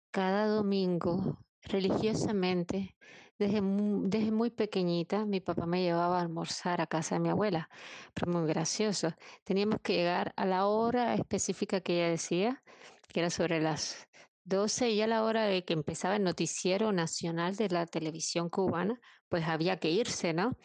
cada 0.10 0.48
domingo, 0.48 1.38
religiosamente, 1.62 2.98
desde 3.38 3.62
muy, 3.62 4.10
desde 4.10 4.32
muy 4.32 4.50
pequeñita, 4.50 5.26
mi 5.26 5.42
papá 5.42 5.68
me 5.68 5.84
llevaba 5.84 6.18
a 6.18 6.22
almorzar 6.22 6.82
a 6.82 6.88
casa 6.88 7.14
de 7.14 7.22
mi 7.22 7.30
abuela, 7.30 7.70
pero 8.16 8.32
muy 8.32 8.48
gracioso. 8.48 9.14
Teníamos 9.44 9.80
que 9.84 9.94
llegar 9.94 10.34
a 10.38 10.46
la 10.48 10.66
hora 10.66 11.14
específica 11.14 11.82
que 11.82 11.98
ella 11.98 12.10
decía, 12.10 12.64
que 13.10 13.20
era 13.20 13.30
sobre 13.30 13.62
las 13.62 14.09
12 14.50 14.90
y 14.90 15.02
a 15.02 15.08
la 15.08 15.24
hora 15.24 15.44
de 15.46 15.64
que 15.64 15.74
empezaba 15.74 16.16
el 16.18 16.24
noticiero 16.24 16.92
nacional 16.92 17.56
de 17.56 17.70
la 17.70 17.86
televisión 17.86 18.50
cubana, 18.50 19.00
pues 19.30 19.46
había 19.48 19.80
que 19.80 19.92
irse, 19.92 20.34
¿no? 20.34 20.58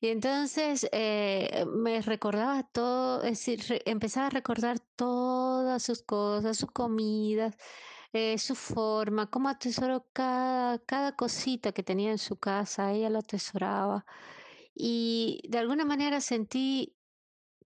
Y 0.00 0.08
entonces 0.08 0.88
eh, 0.92 1.64
me 1.74 2.02
recordaba 2.02 2.62
todo, 2.64 3.22
es 3.24 3.44
decir, 3.44 3.82
empezaba 3.86 4.26
a 4.28 4.30
recordar 4.30 4.78
todas 4.96 5.82
sus 5.82 6.02
cosas, 6.02 6.58
sus 6.58 6.70
comidas, 6.70 7.56
eh, 8.12 8.38
su 8.38 8.54
forma, 8.54 9.30
cómo 9.30 9.48
atesoró 9.48 10.06
cada, 10.12 10.78
cada 10.80 11.16
cosita 11.16 11.72
que 11.72 11.82
tenía 11.82 12.10
en 12.10 12.18
su 12.18 12.36
casa, 12.38 12.92
ella 12.92 13.10
lo 13.10 13.20
atesoraba. 13.20 14.04
Y 14.74 15.42
de 15.48 15.58
alguna 15.58 15.84
manera 15.84 16.20
sentí 16.20 16.96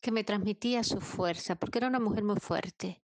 que 0.00 0.12
me 0.12 0.24
transmitía 0.24 0.82
su 0.84 1.00
fuerza, 1.00 1.56
porque 1.56 1.78
era 1.78 1.88
una 1.88 2.00
mujer 2.00 2.24
muy 2.24 2.36
fuerte 2.40 3.02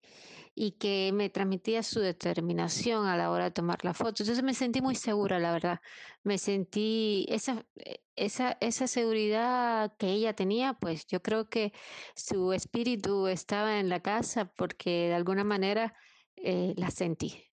y 0.59 0.71
que 0.71 1.11
me 1.13 1.29
transmitía 1.29 1.83
su 1.83 1.99
determinación 1.99 3.05
a 3.05 3.15
la 3.15 3.29
hora 3.29 3.43
de 3.45 3.51
tomar 3.51 3.85
la 3.85 3.93
foto. 3.93 4.23
Entonces 4.23 4.41
me 4.43 4.55
sentí 4.55 4.81
muy 4.81 4.95
segura, 4.95 5.37
la 5.37 5.51
verdad. 5.51 5.81
Me 6.23 6.39
sentí 6.39 7.27
esa, 7.29 7.63
eh, 7.75 7.99
esa, 8.15 8.57
esa 8.59 8.87
seguridad 8.87 9.95
que 9.99 10.07
ella 10.09 10.33
tenía, 10.33 10.73
pues 10.73 11.05
yo 11.05 11.21
creo 11.21 11.47
que 11.47 11.73
su 12.15 12.53
espíritu 12.53 13.27
estaba 13.27 13.79
en 13.79 13.87
la 13.87 13.99
casa 14.01 14.51
porque 14.55 15.09
de 15.09 15.13
alguna 15.13 15.43
manera 15.43 15.95
eh, 16.37 16.73
la 16.75 16.89
sentí. 16.89 17.51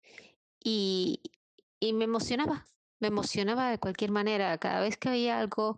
Y, 0.61 1.21
y 1.79 1.93
me 1.93 2.03
emocionaba, 2.03 2.65
me 2.99 3.07
emocionaba 3.07 3.69
de 3.71 3.79
cualquier 3.79 4.11
manera. 4.11 4.57
Cada 4.57 4.81
vez 4.81 4.97
que 4.97 5.09
veía 5.09 5.39
algo, 5.39 5.77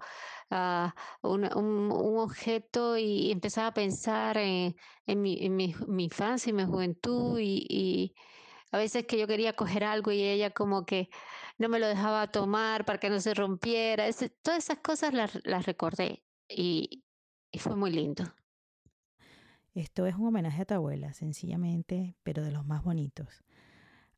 ah, 0.50 0.96
un, 1.22 1.46
un- 1.56 1.92
objeto 2.20 2.98
y 2.98 3.32
empezaba 3.32 3.68
a 3.68 3.74
pensar 3.74 4.38
en, 4.38 4.76
mi, 5.08 5.50
mi, 5.50 5.76
infancia 6.04 6.50
y 6.52 6.54
mi 6.54 6.66
juventud 6.66 7.40
y, 7.40 7.66
y 7.70 8.16
a 8.72 8.78
veces 8.78 9.06
que 9.06 9.18
yo 9.20 9.28
quería 9.28 9.54
coger 9.54 9.84
algo 9.84 10.12
y 10.12 10.22
ella 10.24 10.52
como 10.52 10.86
que 10.86 11.10
no 11.58 11.70
me 11.70 11.80
lo 11.80 11.88
dejaba 11.88 12.32
tomar 12.32 12.86
para 12.86 13.00
que 13.00 13.10
no 13.10 13.20
se 13.20 13.34
rompiera. 13.34 14.06
Todas 14.44 14.60
esas 14.66 14.80
cosas 14.80 15.14
las, 15.14 15.40
las 15.46 15.66
recordé 15.66 16.24
y, 16.48 17.04
y 17.52 17.60
fue 17.60 17.76
muy 17.76 17.92
lindo. 17.92 18.24
Esto 19.74 20.06
es 20.06 20.16
un 20.16 20.28
homenaje 20.28 20.64
a 20.64 20.66
tu 20.66 20.74
abuela, 20.74 21.14
sencillamente, 21.14 22.16
pero 22.24 22.44
de 22.44 22.52
los 22.52 22.66
más 22.66 22.84
bonitos. 22.84 23.44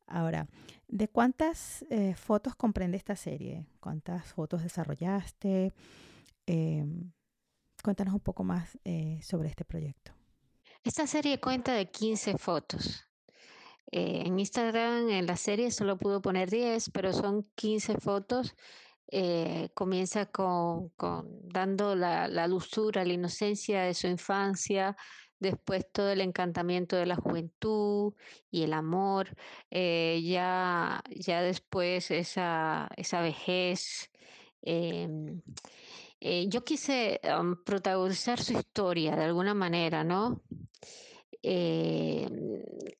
Ahora, 0.06 0.48
¿de 0.88 1.08
cuántas 1.08 1.84
eh, 1.90 2.14
fotos 2.14 2.54
comprende 2.54 2.96
esta 2.96 3.16
serie? 3.16 3.66
¿Cuántas 3.80 4.32
fotos 4.32 4.62
desarrollaste? 4.62 5.72
Em, 6.46 7.10
cuéntanos 7.82 8.14
un 8.14 8.20
poco 8.20 8.44
más 8.44 8.78
eh, 8.84 9.18
sobre 9.22 9.48
este 9.48 9.64
proyecto. 9.64 10.12
Esta 10.82 11.06
serie 11.06 11.40
cuenta 11.40 11.72
de 11.72 11.90
15 11.90 12.36
fotos. 12.36 13.06
Eh, 13.90 14.22
en 14.26 14.38
Instagram, 14.38 15.08
en 15.08 15.26
la 15.26 15.36
serie, 15.36 15.70
solo 15.70 15.96
pudo 15.96 16.20
poner 16.20 16.50
10, 16.50 16.90
pero 16.90 17.12
son 17.12 17.48
15 17.54 17.96
fotos. 17.98 18.54
Eh, 19.10 19.70
comienza 19.74 20.26
con, 20.26 20.88
con 20.90 21.28
dando 21.48 21.94
la, 21.94 22.26
la 22.26 22.48
dulzura, 22.48 23.04
la 23.04 23.12
inocencia 23.12 23.82
de 23.82 23.94
su 23.94 24.08
infancia, 24.08 24.96
después 25.44 25.86
todo 25.92 26.10
el 26.10 26.20
encantamiento 26.20 26.96
de 26.96 27.06
la 27.06 27.16
juventud 27.16 28.14
y 28.50 28.64
el 28.64 28.72
amor, 28.72 29.36
eh, 29.70 30.20
ya, 30.24 31.02
ya 31.14 31.42
después 31.42 32.10
esa, 32.10 32.88
esa 32.96 33.20
vejez. 33.22 34.10
em, 34.62 35.42
eh, 36.20 36.46
yo 36.48 36.64
quise 36.64 37.20
protagonizar 37.66 38.40
su 38.40 38.54
historia 38.54 39.14
de 39.16 39.24
alguna 39.24 39.54
manera, 39.54 40.04
¿no? 40.04 40.42
Eh, 41.42 42.26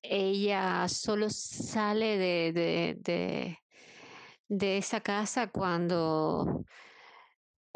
ella 0.03 0.87
solo 0.87 1.29
sale 1.31 2.17
de, 2.17 2.53
de, 3.01 3.57
de 4.47 4.77
esa 4.77 5.01
casa 5.01 5.47
cuando, 5.47 6.65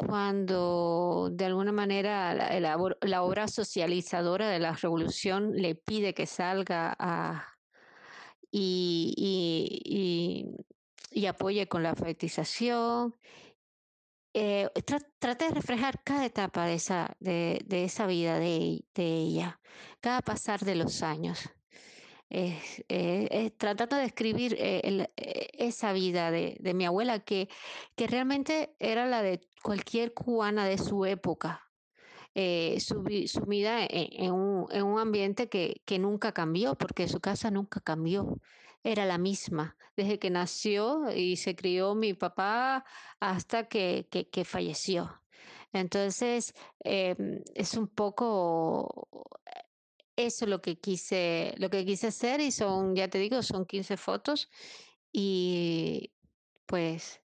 cuando 0.06 1.28
de 1.30 1.44
alguna 1.44 1.72
manera 1.72 2.34
la, 2.60 3.22
obra 3.22 3.48
socializadora 3.48 4.48
de 4.48 4.58
la 4.58 4.72
revolución 4.72 5.52
le 5.52 5.74
pide 5.74 6.14
que 6.14 6.26
salga 6.26 6.96
y, 8.50 10.46
apoye 11.28 11.68
con 11.68 11.82
la 11.82 11.90
alfabetización 11.90 13.14
eh, 14.32 14.70
tra- 14.86 15.06
traté 15.18 15.48
de 15.48 15.54
reflejar 15.54 16.02
cada 16.02 16.24
etapa 16.24 16.64
de 16.64 16.74
esa, 16.74 17.16
de, 17.20 17.64
esa 17.70 18.06
vida 18.06 18.38
de 18.38 18.82
ella, 18.96 19.60
cada 20.00 20.22
pasar 20.22 20.60
de 20.60 20.76
los 20.76 21.02
años. 21.02 21.50
Es, 22.30 22.80
eh, 22.88 23.26
eh, 23.32 23.50
tratando 23.50 23.96
de 23.96 24.02
describir 24.02 24.54
eh, 24.58 25.08
eh, 25.16 25.48
esa 25.54 25.92
vida 25.92 26.30
de, 26.30 26.58
mi 26.74 26.84
abuela 26.86 27.20
que, 27.20 27.48
que 27.96 28.06
realmente 28.06 28.76
era 28.78 29.06
la 29.06 29.20
de 29.22 29.40
cualquier 29.64 30.14
cubana 30.14 30.64
de 30.66 30.78
su 30.78 31.04
época, 31.06 31.72
eh, 32.34 32.78
sumi- 32.80 33.28
sumida 33.28 33.80
en, 33.88 34.32
un, 34.32 34.66
en 34.72 34.84
un 34.84 34.98
ambiente 35.00 35.48
que, 35.48 35.82
que 35.86 35.98
nunca 35.98 36.32
cambió, 36.32 36.76
porque 36.76 37.08
su 37.08 37.20
casa 37.20 37.50
nunca 37.50 37.80
cambió, 37.80 38.40
era 38.84 39.06
la 39.06 39.18
misma, 39.18 39.76
desde 39.96 40.18
que 40.18 40.30
nació 40.30 41.12
y 41.14 41.36
se 41.36 41.56
crió 41.56 41.94
mi 41.96 42.14
papá 42.14 42.84
hasta 43.20 43.68
que, 43.68 44.08
que, 44.10 44.30
que 44.30 44.44
falleció. 44.44 45.22
Entonces, 45.72 46.54
em, 46.80 47.42
es 47.54 47.74
un 47.76 47.88
poco 47.88 49.30
eso 50.26 50.46
lo 50.46 50.60
que 50.60 50.78
quise, 50.78 51.54
lo 51.58 51.70
que 51.70 51.84
quise 51.84 52.08
hacer 52.08 52.40
y 52.40 52.50
son, 52.50 52.94
ya 52.94 53.08
te 53.08 53.18
digo, 53.18 53.42
son 53.42 53.66
15 53.66 53.96
fotos 53.96 54.48
y 55.12 56.12
pues 56.66 57.20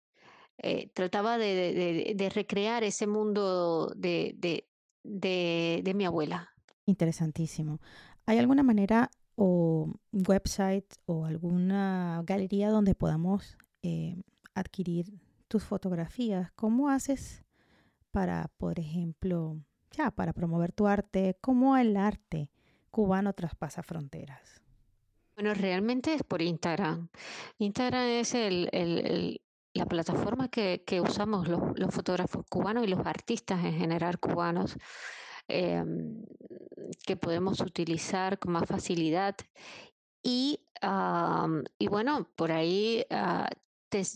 eh, 0.58 0.90
trataba 0.94 1.38
de, 1.38 2.32
recrear 2.34 2.84
ese 2.84 3.08
mundo 3.08 3.92
de, 3.96 4.36
de 5.04 5.94
mi 5.96 6.06
abuela. 6.06 6.50
Interesantísimo. 6.86 7.80
¿Hay 8.26 8.40
alguna 8.40 8.64
manera 8.64 9.12
o 9.36 9.94
website 10.12 10.86
o 11.06 11.26
alguna 11.26 12.22
galería 12.26 12.70
donde 12.70 12.96
podamos 12.96 13.58
eh, 13.84 14.16
adquirir 14.54 15.14
tus 15.48 15.64
fotografías? 15.64 16.52
¿Cómo 16.54 16.90
haces 16.90 17.44
para, 18.12 18.52
por 18.58 18.80
ejemplo, 18.80 19.58
ya, 19.92 20.12
para 20.12 20.34
promover 20.34 20.72
tu 20.72 20.88
arte? 20.88 21.38
¿Cómo 21.42 21.78
el 21.78 21.98
arte 21.98 22.50
cubano 22.96 23.34
traspasa 23.34 23.84
fronteras? 23.84 24.62
Bueno, 25.36 25.54
realmente 25.54 26.14
es 26.14 26.24
por 26.24 26.42
Instagram. 26.42 27.10
Instagram 27.58 28.04
es 28.04 28.34
el, 28.34 29.42
la 29.74 29.86
plataforma 29.86 30.48
que, 30.48 31.02
usamos 31.02 31.50
los, 31.50 31.94
fotógrafos 31.94 32.46
cubanos 32.50 32.86
y 32.86 32.88
los 32.88 33.06
artistas 33.06 33.66
en 33.66 33.74
general 33.74 34.18
cubanos, 34.18 34.78
em, 35.50 36.24
que 37.06 37.18
podemos 37.18 37.60
utilizar 37.60 38.40
con 38.40 38.54
más 38.54 38.66
facilidad. 38.66 39.36
Y, 40.24 40.62
bueno, 41.90 42.30
por 42.38 42.54
ahí 42.54 43.06
ah, 43.10 43.50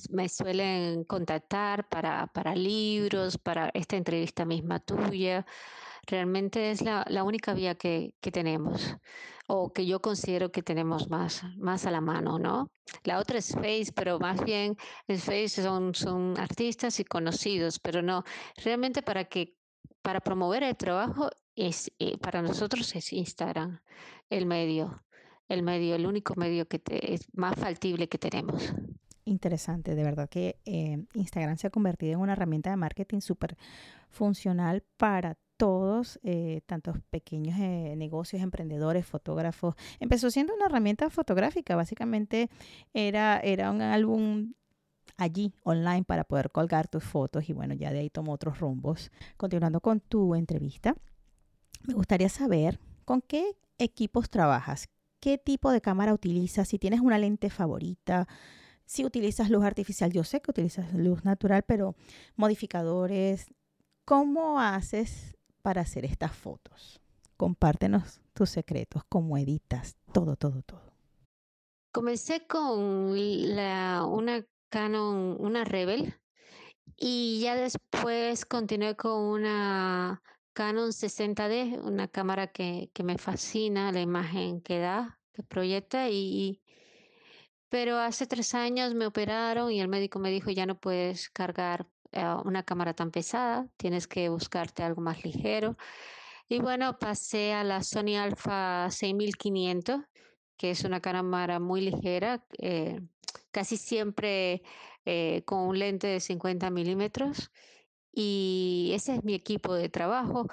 me 0.09 0.29
suelen 0.29 1.03
contactar 1.03 1.89
para 1.89 2.55
libros, 2.55 3.37
para 3.37 3.71
esta 3.73 3.97
entrevista 3.97 4.45
misma 4.45 4.79
tuya. 4.79 5.45
Realmente 6.09 6.71
es 6.71 6.81
la, 6.81 7.05
única 7.23 7.53
vía 7.53 7.75
que, 7.75 8.15
tenemos 8.31 8.95
o 9.47 9.71
que 9.71 9.85
yo 9.85 10.01
considero 10.01 10.51
que 10.51 10.63
tenemos 10.63 11.09
más, 11.09 11.43
más 11.57 11.85
a 11.85 11.91
la 11.91 12.01
mano, 12.01 12.39
¿no? 12.39 12.71
La 13.03 13.19
otra 13.19 13.37
es 13.37 13.53
Face, 13.53 13.91
pero 13.93 14.19
más 14.19 14.43
bien 14.43 14.75
en 15.07 15.19
Face 15.19 15.61
son, 15.61 15.93
son 15.93 16.35
artistas 16.39 16.99
y 16.99 17.05
conocidos, 17.05 17.79
pero 17.79 18.01
no, 18.01 18.23
realmente 18.63 19.03
para 19.03 19.25
que, 19.25 19.55
para 20.01 20.19
promover 20.19 20.63
el 20.63 20.75
trabajo 20.75 21.29
es, 21.55 21.91
eh, 21.99 22.17
para 22.17 22.41
nosotros 22.41 22.95
es 22.95 23.13
Instagram 23.13 23.79
el 24.31 24.47
medio, 24.47 25.03
el 25.47 25.61
medio, 25.61 25.95
el 25.95 26.07
único 26.07 26.33
medio 26.35 26.67
que 26.67 26.79
te- 26.79 27.13
es 27.13 27.27
más 27.33 27.55
factible 27.55 28.07
que 28.07 28.17
tenemos. 28.17 28.73
Interesante, 29.25 29.93
de 29.93 30.03
verdad 30.03 30.27
que 30.27 30.59
eh, 30.65 31.05
Instagram 31.13 31.57
se 31.57 31.67
ha 31.67 31.69
convertido 31.69 32.13
en 32.13 32.19
una 32.19 32.33
herramienta 32.33 32.71
de 32.71 32.77
marketing 32.77 33.19
súper 33.19 33.57
funcional 34.09 34.83
para 34.97 35.37
todos, 35.59 36.21
eh, 36.23 36.61
tantos 36.67 36.95
pequeños 37.09 37.59
eh, 37.59 37.93
negocios, 37.97 38.41
emprendedores, 38.41 39.05
fotógrafos. 39.05 39.75
Empezó 39.99 40.31
siendo 40.31 40.55
una 40.55 40.67
herramienta 40.67 41.09
fotográfica, 41.09 41.75
básicamente 41.75 42.49
era, 42.93 43.41
era 43.41 43.69
un 43.69 43.81
álbum 43.81 44.53
allí 45.17 45.53
online 45.63 46.05
para 46.05 46.23
poder 46.23 46.49
colgar 46.49 46.87
tus 46.87 47.03
fotos 47.03 47.49
y 47.49 47.53
bueno, 47.53 47.73
ya 47.73 47.91
de 47.91 47.99
ahí 47.99 48.09
tomó 48.09 48.31
otros 48.31 48.61
rumbos. 48.61 49.11
Continuando 49.35 49.81
con 49.81 49.99
tu 49.99 50.33
entrevista, 50.33 50.95
me 51.85 51.93
gustaría 51.93 52.29
saber 52.29 52.79
con 53.03 53.21
qué 53.21 53.57
equipos 53.77 54.29
trabajas, 54.29 54.87
qué 55.19 55.37
tipo 55.37 55.71
de 55.71 55.81
cámara 55.81 56.13
utilizas, 56.13 56.69
si 56.69 56.79
tienes 56.79 57.01
una 57.01 57.17
lente 57.17 57.49
favorita, 57.49 58.29
si 58.85 59.03
utilizas 59.03 59.49
luz 59.49 59.65
artificial, 59.65 60.13
yo 60.13 60.23
sé 60.23 60.39
que 60.39 60.51
utilizas 60.51 60.93
luz 60.93 61.25
natural, 61.25 61.63
pero 61.63 61.97
modificadores, 62.37 63.47
¿cómo 64.05 64.61
haces 64.61 65.35
para 65.61 65.81
hacer 65.81 66.05
estas 66.05 66.35
fotos? 66.35 66.99
Compártenos 67.37 68.21
tus 68.33 68.49
secretos, 68.49 69.03
cómo 69.07 69.37
editas, 69.37 69.95
todo, 70.11 70.35
todo, 70.35 70.61
todo. 70.61 70.93
Comencé 71.91 72.45
con 72.45 72.79
una 72.79 74.45
Canon, 74.69 75.37
una 75.39 75.63
Rebel, 75.63 76.13
y 76.95 77.39
ya 77.41 77.55
después 77.55 78.45
continué 78.45 78.95
con 78.95 79.21
una 79.21 80.21
Canon 80.53 80.89
60D, 80.89 81.81
una 81.81 82.07
cámara 82.07 82.47
que, 82.47 82.91
que 82.93 83.03
me 83.03 83.17
fascina, 83.17 83.91
la 83.91 84.01
imagen 84.01 84.61
que 84.61 84.79
da, 84.79 85.19
que 85.33 85.43
proyecta, 85.43 86.09
y, 86.09 86.61
pero 87.69 87.97
hace 87.97 88.27
tres 88.27 88.53
años 88.53 88.93
me 88.93 89.05
operaron 89.05 89.71
y 89.71 89.79
el 89.79 89.87
médico 89.87 90.19
me 90.19 90.31
dijo, 90.31 90.51
ya 90.51 90.65
no 90.65 90.79
puedes 90.79 91.29
cargar 91.29 91.87
una 92.43 92.63
cámara 92.63 92.93
tan 92.93 93.11
pesada, 93.11 93.67
tienes 93.77 94.07
que 94.07 94.29
buscarte 94.29 94.83
algo 94.83 95.01
más 95.01 95.23
ligero. 95.23 95.77
Y 96.47 96.59
bueno, 96.59 96.97
pasé 96.97 97.53
a 97.53 97.63
la 97.63 97.83
Sony 97.83 98.17
Alpha 98.17 98.89
6500, 98.89 100.01
que 100.57 100.71
es 100.71 100.83
una 100.83 100.99
cámara 100.99 101.59
muy 101.59 101.81
ligera, 101.81 102.43
eh, 102.57 102.99
casi 103.51 103.77
siempre 103.77 104.63
eh, 105.05 105.43
con 105.45 105.59
un 105.59 105.77
lente 105.77 106.07
de 106.07 106.19
50 106.19 106.71
milímetros. 106.71 107.51
Y 108.11 108.91
ese 108.95 109.15
es 109.15 109.23
mi 109.23 109.35
equipo 109.35 109.75
de 109.75 109.89
trabajo. 109.89 110.47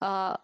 Ah, 0.00 0.42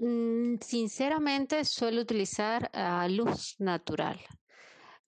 mm, 0.00 0.56
sinceramente, 0.62 1.64
suelo 1.64 2.00
utilizar 2.00 2.70
ah, 2.72 3.06
luz 3.08 3.56
natural. 3.58 4.18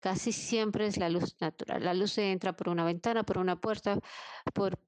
Casi 0.01 0.33
siempre 0.33 0.87
es 0.87 0.97
la 0.99 1.09
luz 1.09 1.37
natural. 1.41 1.85
La 1.85 1.95
luz 1.95 2.19
entra 2.19 2.55
por 2.55 2.69
una 2.69 2.85
ventana, 2.85 3.23
por 3.23 3.39
una 3.39 3.57
puerta, 3.61 3.99
por, 4.55 4.79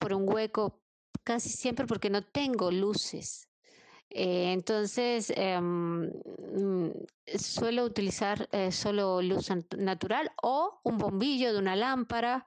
por 0.00 0.14
un 0.14 0.28
hueco, 0.28 0.80
casi 1.22 1.50
siempre 1.50 1.86
porque 1.86 2.10
no 2.10 2.22
tengo 2.22 2.72
luces. 2.72 3.48
Eh, 4.10 4.52
entonces, 4.52 5.32
em, 5.36 6.06
mm, 6.06 6.90
suelo 7.38 7.84
utilizar 7.84 8.48
eh, 8.50 8.72
solo 8.72 9.22
luz 9.22 9.48
natural 9.78 10.32
o 10.42 10.80
un 10.82 10.98
bombillo 10.98 11.52
de 11.52 11.58
una 11.60 11.76
lámpara, 11.76 12.44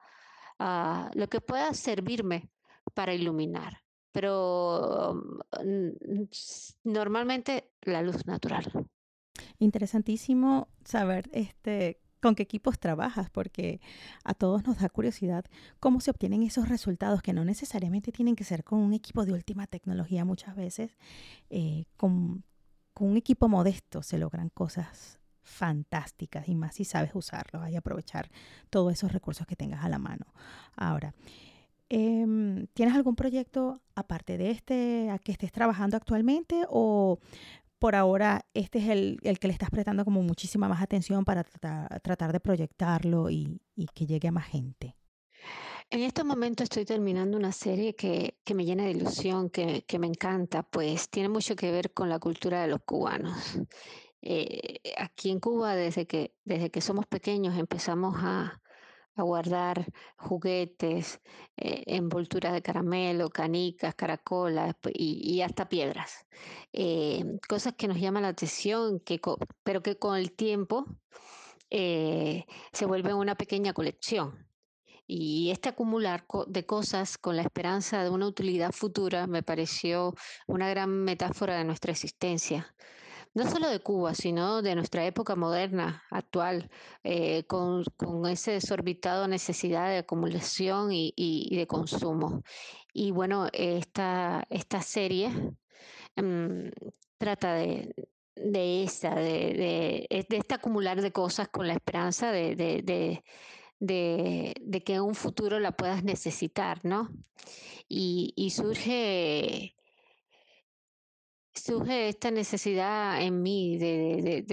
ah, 0.58 1.10
lo 1.14 1.28
que 1.28 1.40
pueda 1.40 1.72
servirme 1.72 2.50
para 2.92 3.14
iluminar. 3.14 3.82
Pero 4.12 5.14
mm, 5.64 6.24
normalmente 6.84 7.72
la 7.82 8.02
luz 8.02 8.26
natural. 8.26 8.70
Interesantísimo 9.58 10.68
saber 10.84 11.30
este 11.32 12.03
con 12.24 12.34
qué 12.34 12.42
equipos 12.42 12.78
trabajas, 12.78 13.28
porque 13.28 13.82
a 14.24 14.32
todos 14.32 14.66
nos 14.66 14.78
da 14.78 14.88
curiosidad 14.88 15.44
cómo 15.78 16.00
se 16.00 16.10
obtienen 16.10 16.42
esos 16.42 16.70
resultados 16.70 17.20
que 17.20 17.34
no 17.34 17.44
necesariamente 17.44 18.12
tienen 18.12 18.34
que 18.34 18.44
ser 18.44 18.64
con 18.64 18.78
un 18.78 18.94
equipo 18.94 19.26
de 19.26 19.34
última 19.34 19.66
tecnología 19.66 20.24
muchas 20.24 20.56
veces. 20.56 20.96
Eh, 21.50 21.84
con, 21.98 22.42
un 22.98 23.16
equipo 23.18 23.50
modesto 23.50 24.02
se 24.02 24.16
logran 24.16 24.48
cosas 24.48 25.18
fantásticas 25.42 26.48
y 26.48 26.54
más 26.54 26.76
si 26.76 26.86
sabes 26.86 27.14
usarlos 27.14 27.68
y 27.68 27.76
aprovechar 27.76 28.30
todos 28.70 28.94
esos 28.94 29.12
recursos 29.12 29.46
que 29.46 29.54
tengas 29.54 29.84
a 29.84 29.90
la 29.90 29.98
mano. 29.98 30.24
Ahora, 30.76 31.12
em, 31.90 32.68
¿tienes 32.68 32.94
algún 32.94 33.16
proyecto 33.16 33.82
aparte 33.94 34.38
de 34.38 34.50
este 34.50 35.10
a 35.10 35.18
que 35.18 35.32
estés 35.32 35.52
trabajando 35.52 35.98
actualmente 35.98 36.64
o 36.70 37.18
por 37.84 37.96
ahora 37.96 38.46
este 38.54 38.78
es 38.78 38.88
el, 38.88 39.18
que 39.38 39.46
le 39.46 39.52
estás 39.52 39.68
prestando 39.68 40.06
como 40.06 40.22
muchísima 40.22 40.70
más 40.70 40.80
atención 40.80 41.22
para 41.22 41.44
tratar, 41.44 42.32
de 42.32 42.40
proyectarlo 42.40 43.28
y, 43.28 43.60
que 43.94 44.06
llegue 44.06 44.28
a 44.28 44.32
más 44.32 44.46
gente? 44.46 44.96
En 45.90 46.00
este 46.00 46.24
momento 46.24 46.62
estoy 46.62 46.86
terminando 46.86 47.36
una 47.36 47.52
serie 47.52 47.94
que, 47.94 48.38
me 48.54 48.64
llena 48.64 48.84
de 48.84 48.92
ilusión, 48.92 49.50
que, 49.50 49.84
me 49.98 50.06
encanta, 50.06 50.62
pues 50.62 51.10
tiene 51.10 51.28
mucho 51.28 51.56
que 51.56 51.70
ver 51.70 51.92
con 51.92 52.08
la 52.08 52.18
cultura 52.18 52.62
de 52.62 52.68
los 52.68 52.80
cubanos. 52.86 53.36
Eh, 54.26 54.80
aquí 54.96 55.28
en 55.28 55.38
Cuba, 55.38 55.76
desde 55.76 56.06
que, 56.06 56.34
desde 56.46 56.70
que 56.70 56.80
somos 56.80 57.04
pequeños, 57.06 57.58
empezamos 57.58 58.14
a, 58.16 58.62
a 59.16 59.22
guardar 59.22 59.86
juguetes, 60.16 61.20
eh, 61.56 61.84
envolturas 61.86 62.52
de 62.52 62.62
caramelo, 62.62 63.30
canicas, 63.30 63.94
caracolas 63.94 64.74
y, 64.92 65.40
hasta 65.42 65.68
piedras. 65.68 66.26
Eh, 66.72 67.24
cosas 67.48 67.74
que 67.74 67.88
nos 67.88 67.98
llaman 67.98 68.22
la 68.22 68.28
atención, 68.30 69.00
que, 69.00 69.20
pero 69.62 69.82
que 69.82 69.96
con 69.98 70.16
el 70.16 70.32
tiempo 70.32 70.86
eh, 71.70 72.44
se 72.72 72.86
vuelven 72.86 73.16
una 73.16 73.36
pequeña 73.36 73.72
colección. 73.72 74.48
Y 75.06 75.50
este 75.50 75.68
acumular 75.68 76.24
de 76.46 76.64
cosas 76.64 77.18
con 77.18 77.36
la 77.36 77.42
esperanza 77.42 78.02
de 78.02 78.10
una 78.10 78.26
utilidad 78.26 78.72
futura 78.72 79.26
me 79.26 79.42
pareció 79.42 80.14
una 80.46 80.68
gran 80.70 81.04
metáfora 81.04 81.58
de 81.58 81.64
nuestra 81.64 81.92
existencia 81.92 82.74
no 83.34 83.50
solo 83.50 83.68
de 83.68 83.80
Cuba, 83.80 84.14
sino 84.14 84.62
de 84.62 84.74
nuestra 84.76 85.04
época 85.06 85.34
moderna, 85.34 86.04
actual, 86.10 86.70
eh, 87.02 87.44
con, 87.44 87.84
con, 87.96 88.26
ese 88.26 88.52
desorbitado 88.52 89.26
necesidad 89.28 89.88
de 89.88 89.98
acumulación 89.98 90.90
y, 90.92 91.48
de 91.54 91.66
consumo. 91.66 92.42
Y 92.92 93.10
bueno, 93.10 93.48
esta, 93.52 94.46
esta 94.50 94.82
serie 94.82 95.30
mm, 96.16 96.68
trata 97.18 97.54
de, 97.54 97.92
de 98.36 98.84
esa, 98.84 99.14
de, 99.16 100.06
de, 100.06 100.06
este 100.10 100.54
acumular 100.54 101.02
de 101.02 101.12
cosas 101.12 101.48
con 101.48 101.66
la 101.66 101.74
esperanza 101.74 102.30
de, 102.30 102.54
de, 102.54 103.24
de, 103.80 104.82
que 104.84 104.94
en 104.94 105.02
un 105.02 105.14
futuro 105.16 105.58
la 105.58 105.72
puedas 105.72 106.04
necesitar, 106.04 106.84
¿no? 106.84 107.08
Y, 107.88 108.32
y 108.36 108.50
surge 108.50 109.74
surge 111.54 112.08
esta 112.08 112.30
necesidad 112.30 113.20
en 113.22 113.42
mí 113.42 113.78
de, 113.78 114.44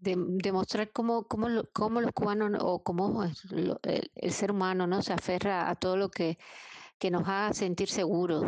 de, 0.00 0.52
mostrar 0.52 0.90
cómo, 0.92 1.24
cómo, 1.24 1.48
cómo, 1.72 2.00
los 2.00 2.12
cubanos 2.12 2.52
o 2.60 2.82
cómo 2.82 3.24
el, 3.24 4.32
ser 4.32 4.52
humano 4.52 4.86
¿no? 4.86 5.02
se 5.02 5.12
aferra 5.12 5.68
a 5.68 5.74
todo 5.74 5.96
lo 5.96 6.10
que, 6.10 6.38
que 6.98 7.10
nos 7.10 7.22
haga 7.28 7.52
sentir 7.52 7.88
seguros, 7.88 8.44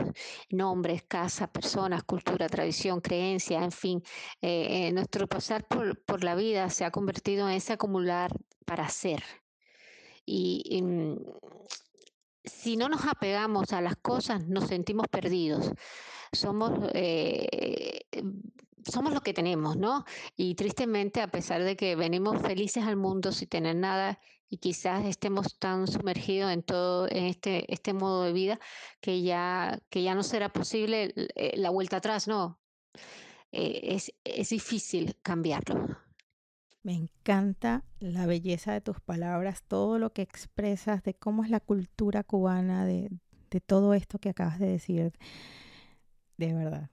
nombres, 0.50 1.02
casas, 1.02 1.48
personas, 1.48 2.04
cultura, 2.04 2.48
tradición, 2.48 3.00
creencia, 3.00 3.62
en 3.62 3.72
fin. 3.72 4.02
Eh, 4.40 4.88
eh, 4.88 4.92
nuestro 4.92 5.26
pasar 5.26 5.66
por, 5.66 6.02
por, 6.04 6.24
la 6.24 6.34
vida 6.34 6.70
se 6.70 6.84
ha 6.84 6.90
convertido 6.90 7.48
en 7.48 7.56
ese 7.56 7.72
acumular 7.74 8.30
para 8.64 8.88
ser. 8.88 9.22
Y, 10.24 10.80
mm, 10.82 11.16
si 12.46 12.76
no 12.76 12.88
nos 12.88 13.04
apegamos 13.04 13.72
a 13.72 13.80
las 13.80 13.96
cosas, 13.96 14.46
nos 14.46 14.68
sentimos 14.68 15.06
perdidos 15.08 15.72
somos, 16.32 16.72
eh, 16.94 18.02
somos 18.90 19.12
lo 19.12 19.20
que 19.20 19.34
tenemos, 19.34 19.76
¿no? 19.76 20.04
Y 20.36 20.54
tristemente, 20.54 21.20
a 21.20 21.28
pesar 21.28 21.64
de 21.64 21.76
que 21.76 21.96
venimos 21.96 22.40
felices 22.42 22.84
al 22.84 22.96
mundo 22.96 23.32
sin 23.32 23.48
tener 23.48 23.76
nada 23.76 24.20
y 24.48 24.58
quizás 24.58 25.04
estemos 25.06 25.58
tan 25.58 25.88
sumergidos 25.88 26.52
en 26.52 26.62
todo 26.62 27.08
en 27.10 27.24
este, 27.24 27.72
este 27.72 27.92
modo 27.92 28.22
de 28.22 28.32
vida 28.32 28.60
que 29.00 29.22
ya, 29.22 29.80
que 29.90 30.02
ya 30.02 30.14
no 30.14 30.22
será 30.22 30.52
posible 30.52 31.12
eh, 31.16 31.54
la 31.56 31.70
vuelta 31.70 31.96
atrás, 31.96 32.28
¿no? 32.28 32.60
Eh, 33.52 33.80
es, 33.94 34.12
es 34.24 34.50
difícil 34.50 35.16
cambiarlo. 35.22 36.05
Me 36.86 36.94
encanta 36.94 37.82
la 37.98 38.26
belleza 38.26 38.72
de 38.72 38.80
tus 38.80 39.00
palabras, 39.00 39.64
todo 39.66 39.98
lo 39.98 40.12
que 40.12 40.22
expresas 40.22 41.02
de 41.02 41.14
cómo 41.14 41.42
es 41.42 41.50
la 41.50 41.58
cultura 41.58 42.22
cubana, 42.22 42.86
de, 42.86 43.10
todo 43.66 43.92
esto 43.92 44.20
que 44.20 44.28
acabas 44.28 44.60
de 44.60 44.68
decir 44.68 45.12
de 46.36 46.54
verdad. 46.54 46.90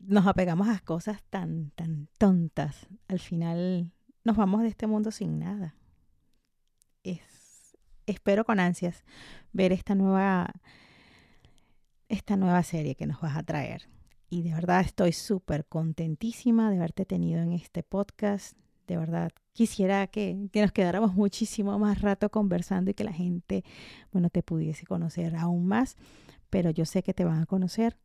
Nos 0.00 0.26
apegamos 0.26 0.68
a 0.68 0.78
cosas 0.78 1.22
tan, 1.28 1.72
tan 1.72 2.08
tontas. 2.16 2.86
Al 3.06 3.18
final 3.18 3.92
nos 4.24 4.34
vamos 4.34 4.62
de 4.62 4.68
este 4.68 4.86
mundo 4.86 5.10
sin 5.10 5.38
nada. 5.38 5.76
Es, 7.02 7.76
espero 8.06 8.46
con 8.46 8.60
ansias 8.60 9.04
ver 9.52 9.72
esta 9.72 9.94
nueva, 9.94 10.54
esta 12.08 12.38
nueva 12.38 12.62
serie 12.62 12.94
que 12.94 13.06
nos 13.06 13.20
vas 13.20 13.36
a 13.36 13.42
traer. 13.42 13.90
Y 14.30 14.40
de 14.40 14.54
verdad 14.54 14.80
estoy 14.80 15.12
súper 15.12 15.66
contentísima 15.66 16.70
de 16.70 16.78
haberte 16.78 17.04
tenido 17.04 17.42
en 17.42 17.52
este 17.52 17.82
podcast. 17.82 18.56
De 18.86 18.96
verdad, 18.96 19.32
quisiera 19.52 20.06
que, 20.06 20.48
que, 20.52 20.60
nos 20.60 20.72
quedáramos 20.72 21.14
muchísimo 21.14 21.78
más 21.78 22.00
rato 22.02 22.30
conversando 22.30 22.90
y 22.90 22.94
que 22.94 23.04
la 23.04 23.12
gente, 23.12 23.64
bueno, 24.12 24.30
te 24.30 24.42
pudiese 24.42 24.86
conocer 24.86 25.36
aún 25.36 25.66
más. 25.66 25.96
Pero 26.50 26.70
yo 26.70 26.84
sé 26.84 27.02
que 27.02 27.14
te 27.14 27.24
van 27.24 27.40
a 27.42 27.46
conocer 27.46 27.96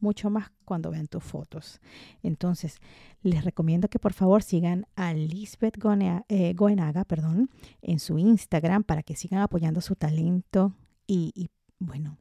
mucho 0.00 0.30
más 0.30 0.50
cuando 0.64 0.90
vean 0.90 1.06
tus 1.06 1.24
fotos. 1.24 1.80
Entonces, 2.22 2.78
les 3.22 3.44
recomiendo 3.44 3.88
que 3.88 3.98
por 3.98 4.12
favor 4.12 4.42
sigan 4.42 4.86
a 4.96 5.12
Lisbeth 5.12 5.78
eh, 6.28 6.54
Goenaga 6.54 7.04
perdón, 7.04 7.50
en 7.82 7.98
su 7.98 8.18
Instagram 8.18 8.84
para 8.84 9.02
que 9.02 9.16
sigan 9.16 9.40
apoyando 9.40 9.80
su 9.80 9.96
talento 9.96 10.74
y, 11.06 11.50
bueno, 11.78 12.18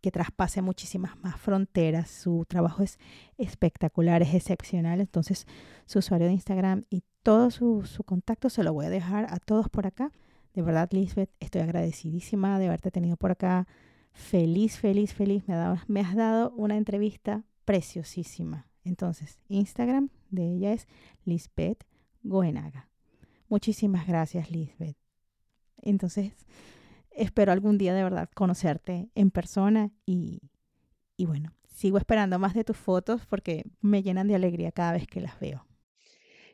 que 0.00 0.10
traspase 0.10 0.62
muchísimas 0.62 1.16
más 1.22 1.40
fronteras. 1.40 2.10
Su 2.10 2.44
trabajo 2.48 2.82
es 2.82 2.98
espectacular, 3.38 4.22
es 4.22 4.34
excepcional. 4.34 5.00
Entonces, 5.00 5.46
su 5.86 6.00
usuario 6.00 6.26
de 6.26 6.32
Instagram 6.34 6.84
y 6.90 7.02
todo 7.26 7.50
su, 7.50 7.82
contacto 8.04 8.48
se 8.50 8.62
lo 8.62 8.72
voy 8.72 8.86
a 8.86 8.88
dejar 8.88 9.26
a 9.34 9.40
todos 9.40 9.68
por 9.68 9.84
acá. 9.84 10.12
De 10.54 10.62
verdad, 10.62 10.88
Lisbeth, 10.92 11.28
estoy 11.40 11.62
agradecidísima 11.62 12.60
de 12.60 12.66
haberte 12.66 12.92
tenido 12.92 13.16
por 13.16 13.32
acá 13.32 13.66
feliz, 14.12 14.78
feliz, 14.78 15.12
feliz. 15.12 15.42
Me, 15.88 16.00
has 16.02 16.14
dado 16.14 16.52
una 16.52 16.76
entrevista 16.76 17.42
preciosísima. 17.64 18.68
Entonces, 18.84 19.40
Instagram 19.48 20.10
de 20.30 20.52
ella 20.52 20.72
es 20.72 20.86
Lisbeth 21.24 21.82
Goenaga. 22.22 22.88
Muchísimas 23.48 24.06
gracias, 24.06 24.52
Lisbeth. 24.52 24.96
Entonces, 25.82 26.46
espero 27.10 27.50
algún 27.50 27.76
día 27.76 27.92
de 27.92 28.04
verdad 28.04 28.30
conocerte 28.36 29.10
en 29.16 29.32
persona 29.32 29.90
y, 30.06 30.42
y 31.16 31.26
bueno, 31.26 31.52
sigo 31.66 31.98
esperando 31.98 32.38
más 32.38 32.54
de 32.54 32.62
tus 32.62 32.76
fotos 32.76 33.26
porque 33.26 33.64
me 33.80 34.04
llenan 34.04 34.28
de 34.28 34.36
alegría 34.36 34.70
cada 34.70 34.92
vez 34.92 35.08
que 35.08 35.20
las 35.20 35.40
veo. 35.40 35.65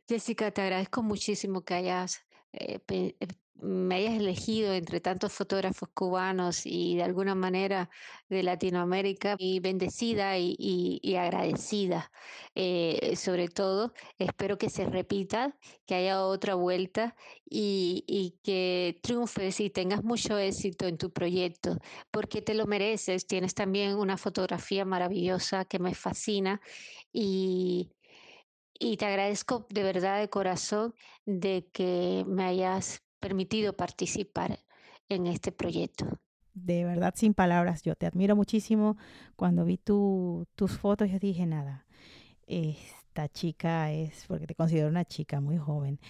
Jessica, 0.09 0.51
te 0.51 0.63
agradezco 0.63 1.03
muchísimo 1.03 1.63
que 1.63 1.75
hayas 1.75 2.27
eh, 2.53 2.81
eh, 2.89 3.15
me 3.63 3.95
hayas 3.95 4.15
elegido 4.15 4.73
entre 4.75 5.01
tantos 5.01 5.33
fotógrafos 5.33 5.89
cubanos 5.95 6.67
y 6.67 6.97
de 6.97 7.05
alguna 7.05 7.35
manera 7.37 7.91
de 8.29 8.43
Latinoamérica 8.43 9.37
y 9.39 9.61
bendecida 9.61 10.37
y, 10.37 11.17
agradecida. 11.17 12.11
Eh, 12.57 13.15
sobre 13.17 13.49
todo, 13.49 13.93
espero 14.19 14.59
que 14.59 14.69
se 14.69 14.85
repita, 14.87 15.57
que 15.87 15.95
haya 15.95 16.25
otra 16.25 16.57
vuelta 16.57 17.15
y, 17.49 18.05
y, 18.09 18.41
que 18.43 18.99
triunfes 19.03 19.61
y 19.61 19.71
tengas 19.71 20.03
mucho 20.03 20.39
éxito 20.39 20.87
en 20.87 20.99
tu 20.99 21.13
proyecto, 21.13 21.79
porque 22.11 22.43
te 22.43 22.55
lo 22.55 22.67
mereces. 22.67 23.27
Tienes 23.29 23.55
también 23.55 23.97
una 23.97 24.17
fotografía 24.17 24.85
maravillosa 24.85 25.65
que 25.67 25.79
me 25.79 25.95
fascina 25.95 26.61
y 27.13 27.91
y 28.83 28.97
te 28.97 29.07
agradezco 29.07 29.67
de 29.71 29.85
verdad 29.85 30.19
de 30.19 30.29
corazón 30.29 30.93
de 31.25 31.69
que 31.73 32.25
me 32.27 32.45
hayas 32.45 33.01
permitido 33.21 33.77
participar 33.77 34.59
en 35.09 35.29
este 35.29 35.53
proyecto. 35.53 36.19
De 36.55 36.85
verdad, 36.85 37.15
sin 37.17 37.33
palabras, 37.33 37.83
yo 37.83 37.95
te 37.95 38.07
admiro 38.07 38.35
muchísimo. 38.35 38.97
Cuando 39.37 39.65
vi 39.65 39.79
tus 39.79 40.73
fotos, 40.81 41.11
yo 41.11 41.19
dije, 41.21 41.47
nada, 41.47 41.87
esta 42.47 43.29
chica 43.29 43.93
es, 43.93 44.25
porque 44.27 44.49
te 44.49 44.57
considero 44.57 44.89
una 44.89 45.05
chica 45.05 45.41
muy 45.41 45.59
joven, 45.59 46.01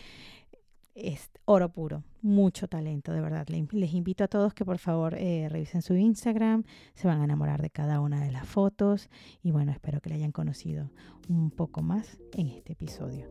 es 0.94 1.30
oro 1.44 1.70
puro, 1.70 2.04
mucho 2.20 2.68
talento, 2.68 3.12
de 3.12 3.20
verdad. 3.20 3.46
Les 3.48 3.94
invito 3.94 4.24
a 4.24 4.28
todos 4.28 4.54
que 4.54 4.64
por 4.64 4.78
favor 4.78 5.14
eh, 5.14 5.48
revisen 5.50 5.82
su 5.82 5.94
Instagram, 5.94 6.64
se 6.94 7.08
van 7.08 7.20
a 7.20 7.24
enamorar 7.24 7.62
de 7.62 7.70
cada 7.70 8.00
una 8.00 8.22
de 8.22 8.30
las 8.30 8.46
fotos 8.46 9.08
y 9.42 9.50
bueno, 9.50 9.72
espero 9.72 10.00
que 10.00 10.10
le 10.10 10.16
hayan 10.16 10.32
conocido 10.32 10.90
un 11.28 11.50
poco 11.50 11.82
más 11.82 12.18
en 12.32 12.48
este 12.48 12.72
episodio. 12.72 13.26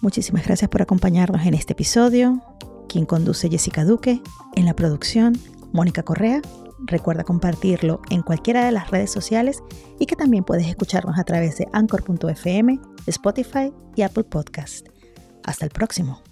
Muchísimas 0.00 0.46
gracias 0.46 0.70
por 0.70 0.82
acompañarnos 0.82 1.44
en 1.44 1.54
este 1.54 1.74
episodio. 1.74 2.40
Quien 2.88 3.04
conduce 3.06 3.50
Jessica 3.50 3.84
Duque, 3.84 4.20
en 4.56 4.64
la 4.64 4.74
producción 4.74 5.36
Mónica 5.72 6.02
Correa. 6.02 6.40
Recuerda 6.86 7.24
compartirlo 7.24 8.00
en 8.08 8.22
cualquiera 8.22 8.64
de 8.64 8.72
las 8.72 8.90
redes 8.90 9.12
sociales 9.12 9.62
y 9.98 10.06
que 10.06 10.16
también 10.16 10.44
puedes 10.44 10.66
escucharnos 10.66 11.18
a 11.18 11.24
través 11.24 11.58
de 11.58 11.68
anchor.fm, 11.72 12.80
Spotify 13.06 13.72
y 13.94 14.02
Apple 14.02 14.24
Podcast. 14.24 14.88
Hasta 15.44 15.64
el 15.64 15.70
próximo. 15.70 16.22